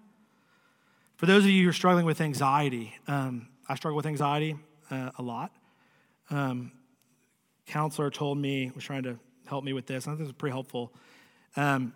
For 1.16 1.26
those 1.26 1.44
of 1.44 1.50
you 1.50 1.62
who 1.62 1.70
are 1.70 1.72
struggling 1.72 2.04
with 2.04 2.20
anxiety, 2.20 2.94
um, 3.06 3.48
I 3.68 3.76
struggle 3.76 3.96
with 3.96 4.06
anxiety 4.06 4.56
uh, 4.90 5.10
a 5.16 5.22
lot. 5.22 5.52
Um, 6.28 6.72
counselor 7.66 8.10
told 8.10 8.38
me, 8.38 8.70
was 8.74 8.84
trying 8.84 9.02
to 9.04 9.18
help 9.46 9.64
me 9.64 9.72
with 9.72 9.86
this. 9.86 10.06
I 10.06 10.10
think 10.10 10.18
this 10.18 10.28
was 10.28 10.36
pretty 10.36 10.52
helpful. 10.52 10.92
Um, 11.56 11.92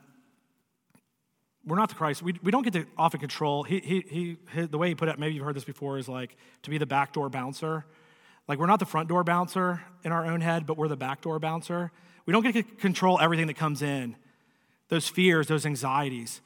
we're 1.66 1.76
not 1.76 1.88
the 1.88 1.94
Christ. 1.94 2.22
We, 2.22 2.34
we 2.42 2.50
don't 2.50 2.62
get 2.62 2.72
to 2.72 2.86
often 2.96 3.20
control. 3.20 3.62
He, 3.62 3.80
he, 3.80 4.36
he, 4.50 4.66
the 4.66 4.78
way 4.78 4.88
he 4.88 4.94
put 4.94 5.08
it, 5.08 5.18
maybe 5.18 5.34
you've 5.34 5.44
heard 5.44 5.56
this 5.56 5.64
before, 5.64 5.98
is 5.98 6.08
like 6.08 6.36
to 6.62 6.70
be 6.70 6.78
the 6.78 6.86
backdoor 6.86 7.28
bouncer. 7.28 7.84
Like 8.48 8.58
we're 8.58 8.66
not 8.66 8.78
the 8.78 8.86
front 8.86 9.08
door 9.08 9.22
bouncer 9.22 9.82
in 10.02 10.12
our 10.12 10.26
own 10.26 10.40
head, 10.40 10.66
but 10.66 10.76
we're 10.76 10.88
the 10.88 10.96
backdoor 10.96 11.38
bouncer. 11.38 11.92
We 12.26 12.32
don't 12.32 12.42
get 12.42 12.54
to 12.54 12.62
control 12.62 13.20
everything 13.20 13.46
that 13.48 13.56
comes 13.56 13.82
in, 13.82 14.16
those 14.88 15.08
fears, 15.08 15.46
those 15.48 15.66
anxieties. 15.66 16.40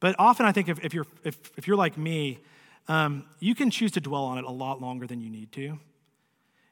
But 0.00 0.16
often 0.18 0.46
I 0.46 0.52
think 0.52 0.68
if, 0.68 0.84
if, 0.84 0.92
you're, 0.92 1.06
if, 1.24 1.38
if 1.56 1.66
you're 1.66 1.76
like 1.76 1.96
me, 1.96 2.40
um, 2.88 3.24
you 3.38 3.54
can 3.54 3.70
choose 3.70 3.92
to 3.92 4.00
dwell 4.00 4.24
on 4.24 4.38
it 4.38 4.44
a 4.44 4.50
lot 4.50 4.80
longer 4.80 5.06
than 5.06 5.20
you 5.20 5.30
need 5.30 5.52
to. 5.52 5.78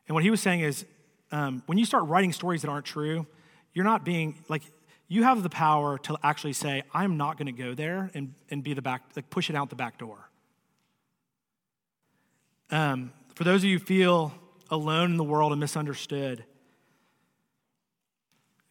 And 0.07 0.15
what 0.15 0.23
he 0.23 0.31
was 0.31 0.41
saying 0.41 0.61
is 0.61 0.85
um, 1.33 1.63
when 1.67 1.79
you 1.79 1.85
start 1.85 2.05
writing 2.07 2.33
stories 2.33 2.63
that 2.63 2.69
aren't 2.69 2.87
true, 2.87 3.27
you're 3.73 3.85
not 3.85 4.05
being 4.05 4.43
like, 4.49 4.63
you 5.09 5.25
have 5.25 5.43
the 5.43 5.51
power 5.51 5.99
to 5.99 6.17
actually 6.23 6.53
say, 6.53 6.83
I'm 6.95 7.17
not 7.17 7.37
going 7.37 7.47
to 7.47 7.53
go 7.53 7.75
there 7.75 8.11
and, 8.15 8.35
and 8.51 8.63
be 8.63 8.75
the 8.75 8.83
back, 8.83 9.03
like 9.17 9.29
push 9.31 9.51
it 9.51 9.57
out 9.57 9.71
the 9.71 9.77
back 9.77 9.99
door. 9.99 10.31
Um, 12.71 13.13
for 13.35 13.45
those 13.45 13.63
of 13.63 13.65
you 13.65 13.79
who 13.79 13.85
feel 13.85 14.33
alone 14.71 15.11
in 15.11 15.17
the 15.17 15.25
world 15.25 15.53
and 15.53 15.61
misunderstood, 15.61 16.45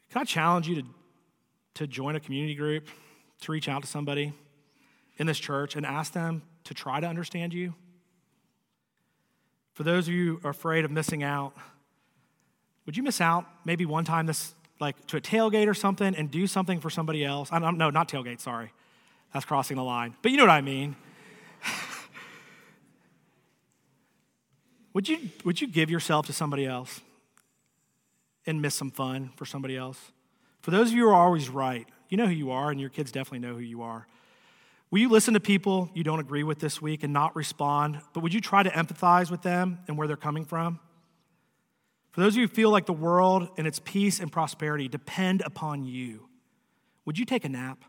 can 0.09 0.21
I 0.21 0.23
challenge 0.23 0.67
you 0.67 0.81
to, 0.81 0.87
to 1.75 1.87
join 1.87 2.15
a 2.15 2.19
community 2.19 2.55
group, 2.55 2.87
to 3.41 3.51
reach 3.51 3.67
out 3.67 3.81
to 3.81 3.87
somebody 3.87 4.33
in 5.17 5.27
this 5.27 5.39
church 5.39 5.75
and 5.75 5.85
ask 5.85 6.13
them 6.13 6.41
to 6.63 6.73
try 6.73 6.99
to 6.99 7.07
understand 7.07 7.53
you? 7.53 7.73
For 9.73 9.83
those 9.83 10.07
of 10.07 10.13
you 10.13 10.37
who 10.37 10.47
are 10.47 10.51
afraid 10.51 10.85
of 10.85 10.91
missing 10.91 11.23
out, 11.23 11.53
would 12.89 12.97
you 12.97 13.03
miss 13.03 13.21
out 13.21 13.45
maybe 13.65 13.85
one 13.85 14.03
time 14.03 14.25
this, 14.25 14.55
like 14.79 15.05
to 15.05 15.17
a 15.17 15.21
tailgate 15.21 15.67
or 15.67 15.75
something 15.75 16.15
and 16.15 16.31
do 16.31 16.47
something 16.47 16.79
for 16.79 16.89
somebody 16.89 17.23
else? 17.23 17.49
I 17.51 17.59
don't 17.59 17.77
know, 17.77 17.91
not 17.91 18.09
tailgate, 18.09 18.39
sorry. 18.39 18.73
That's 19.31 19.45
crossing 19.45 19.77
the 19.77 19.83
line. 19.83 20.15
But 20.23 20.31
you 20.31 20.37
know 20.37 20.45
what 20.45 20.49
I 20.49 20.61
mean. 20.61 20.95
would, 24.93 25.07
you, 25.07 25.29
would 25.45 25.61
you 25.61 25.67
give 25.67 25.91
yourself 25.91 26.25
to 26.25 26.33
somebody 26.33 26.65
else? 26.65 26.99
and 28.49 28.61
miss 28.61 28.73
some 28.73 28.89
fun 28.89 29.29
for 29.35 29.45
somebody 29.45 29.77
else? 29.77 30.11
For 30.61 30.71
those 30.71 30.89
of 30.89 30.95
you 30.95 31.03
who 31.03 31.09
are 31.09 31.15
always 31.15 31.49
right, 31.49 31.87
you 32.09 32.17
know 32.17 32.25
who 32.25 32.33
you 32.33 32.49
are, 32.49 32.71
and 32.71 32.79
your 32.79 32.89
kids 32.89 33.11
definitely 33.11 33.47
know 33.47 33.53
who 33.53 33.61
you 33.61 33.83
are. 33.83 34.07
Will 34.89 34.99
you 34.99 35.09
listen 35.09 35.35
to 35.35 35.39
people 35.39 35.91
you 35.93 36.03
don't 36.03 36.19
agree 36.19 36.41
with 36.41 36.57
this 36.57 36.81
week 36.81 37.03
and 37.03 37.13
not 37.13 37.35
respond, 37.35 38.01
but 38.13 38.21
would 38.23 38.33
you 38.33 38.41
try 38.41 38.63
to 38.63 38.69
empathize 38.71 39.29
with 39.29 39.43
them 39.43 39.77
and 39.87 39.97
where 39.97 40.07
they're 40.07 40.17
coming 40.17 40.45
from? 40.45 40.79
For 42.19 42.23
those 42.23 42.33
of 42.33 42.41
you 42.41 42.47
who 42.49 42.53
feel 42.53 42.69
like 42.69 42.85
the 42.85 42.91
world 42.91 43.47
and 43.57 43.65
its 43.65 43.79
peace 43.79 44.19
and 44.19 44.29
prosperity 44.29 44.89
depend 44.89 45.41
upon 45.45 45.85
you, 45.85 46.27
would 47.05 47.17
you 47.17 47.23
take 47.23 47.45
a 47.45 47.47
nap? 47.47 47.85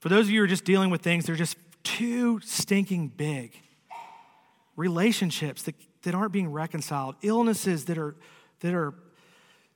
For 0.00 0.10
those 0.10 0.26
of 0.26 0.30
you 0.30 0.40
who 0.40 0.44
are 0.44 0.48
just 0.48 0.66
dealing 0.66 0.90
with 0.90 1.00
things 1.00 1.24
that 1.24 1.32
are 1.32 1.36
just 1.36 1.56
too 1.82 2.40
stinking 2.40 3.08
big, 3.16 3.56
relationships 4.76 5.62
that 5.62 5.74
that 6.02 6.14
aren't 6.14 6.32
being 6.32 6.52
reconciled, 6.52 7.16
illnesses 7.22 7.86
that 7.86 7.96
are, 7.96 8.16
that 8.60 8.74
are 8.74 8.92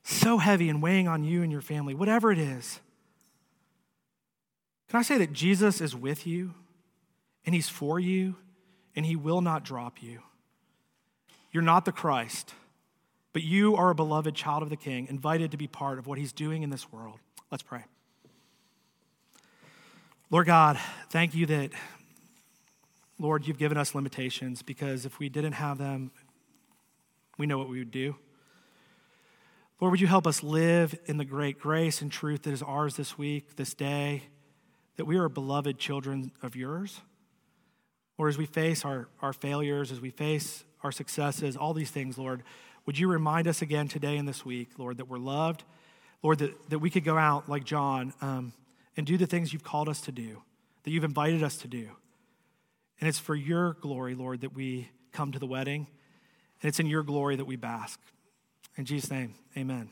so 0.03 0.37
heavy 0.37 0.69
and 0.69 0.83
weighing 0.83 1.07
on 1.07 1.23
you 1.23 1.41
and 1.41 1.51
your 1.51 1.61
family, 1.61 1.95
whatever 1.95 2.31
it 2.31 2.37
is. 2.37 2.79
Can 4.87 4.99
I 4.99 5.01
say 5.01 5.17
that 5.17 5.33
Jesus 5.33 5.81
is 5.81 5.95
with 5.95 6.27
you 6.27 6.53
and 7.43 7.55
he's 7.55 7.69
for 7.69 7.99
you 7.99 8.35
and 8.95 9.05
he 9.05 9.15
will 9.15 9.41
not 9.41 9.63
drop 9.63 10.01
you? 10.01 10.19
You're 11.51 11.63
not 11.63 11.85
the 11.85 11.91
Christ, 11.91 12.53
but 13.33 13.43
you 13.43 13.75
are 13.75 13.89
a 13.89 13.95
beloved 13.95 14.35
child 14.35 14.63
of 14.63 14.69
the 14.69 14.77
King, 14.77 15.07
invited 15.09 15.51
to 15.51 15.57
be 15.57 15.67
part 15.67 15.99
of 15.99 16.07
what 16.07 16.17
he's 16.17 16.31
doing 16.31 16.63
in 16.63 16.69
this 16.69 16.91
world. 16.91 17.19
Let's 17.51 17.63
pray. 17.63 17.83
Lord 20.29 20.47
God, 20.47 20.79
thank 21.09 21.35
you 21.35 21.45
that 21.47 21.71
Lord, 23.21 23.45
you've 23.45 23.59
given 23.59 23.77
us 23.77 23.93
limitations 23.93 24.63
because 24.63 25.05
if 25.05 25.19
we 25.19 25.29
didn't 25.29 25.53
have 25.53 25.77
them, 25.77 26.09
we 27.37 27.45
know 27.45 27.59
what 27.59 27.69
we 27.69 27.77
would 27.77 27.91
do. 27.91 28.15
Lord, 29.79 29.91
would 29.91 30.01
you 30.01 30.07
help 30.07 30.25
us 30.25 30.41
live 30.41 30.97
in 31.05 31.17
the 31.17 31.25
great 31.25 31.59
grace 31.59 32.01
and 32.01 32.11
truth 32.11 32.43
that 32.43 32.51
is 32.51 32.63
ours 32.63 32.95
this 32.95 33.19
week, 33.19 33.57
this 33.57 33.75
day, 33.75 34.23
that 34.95 35.05
we 35.05 35.17
are 35.17 35.29
beloved 35.29 35.77
children 35.77 36.31
of 36.41 36.55
yours? 36.55 37.01
Or 38.17 38.27
as 38.27 38.37
we 38.37 38.45
face 38.45 38.85
our, 38.85 39.07
our 39.21 39.33
failures, 39.33 39.91
as 39.91 39.99
we 39.99 40.09
face 40.09 40.63
our 40.83 40.91
successes, 40.91 41.55
all 41.55 41.73
these 41.73 41.91
things, 41.91 42.17
Lord, 42.17 42.43
would 42.85 42.97
you 42.97 43.07
remind 43.07 43.47
us 43.47 43.61
again 43.61 43.87
today 43.87 44.17
and 44.17 44.27
this 44.27 44.45
week, 44.45 44.69
Lord, 44.77 44.97
that 44.97 45.05
we're 45.07 45.17
loved, 45.17 45.63
Lord, 46.23 46.39
that, 46.39 46.69
that 46.69 46.79
we 46.79 46.89
could 46.89 47.03
go 47.03 47.17
out 47.17 47.49
like 47.49 47.63
John 47.63 48.13
um, 48.21 48.53
and 48.97 49.05
do 49.05 49.17
the 49.17 49.27
things 49.27 49.53
you've 49.53 49.63
called 49.63 49.89
us 49.89 50.01
to 50.01 50.11
do, 50.11 50.41
that 50.83 50.91
you've 50.91 51.03
invited 51.03 51.43
us 51.43 51.57
to 51.57 51.67
do. 51.67 51.89
And 52.99 53.07
it's 53.07 53.19
for 53.19 53.35
your 53.35 53.73
glory, 53.73 54.13
Lord, 54.13 54.41
that 54.41 54.53
we 54.53 54.89
come 55.11 55.31
to 55.31 55.39
the 55.39 55.47
wedding. 55.47 55.87
And 56.61 56.69
it's 56.69 56.79
in 56.79 56.85
your 56.85 57.03
glory 57.03 57.35
that 57.35 57.45
we 57.45 57.55
bask. 57.55 57.99
In 58.77 58.85
Jesus' 58.85 59.09
name, 59.09 59.33
amen. 59.57 59.89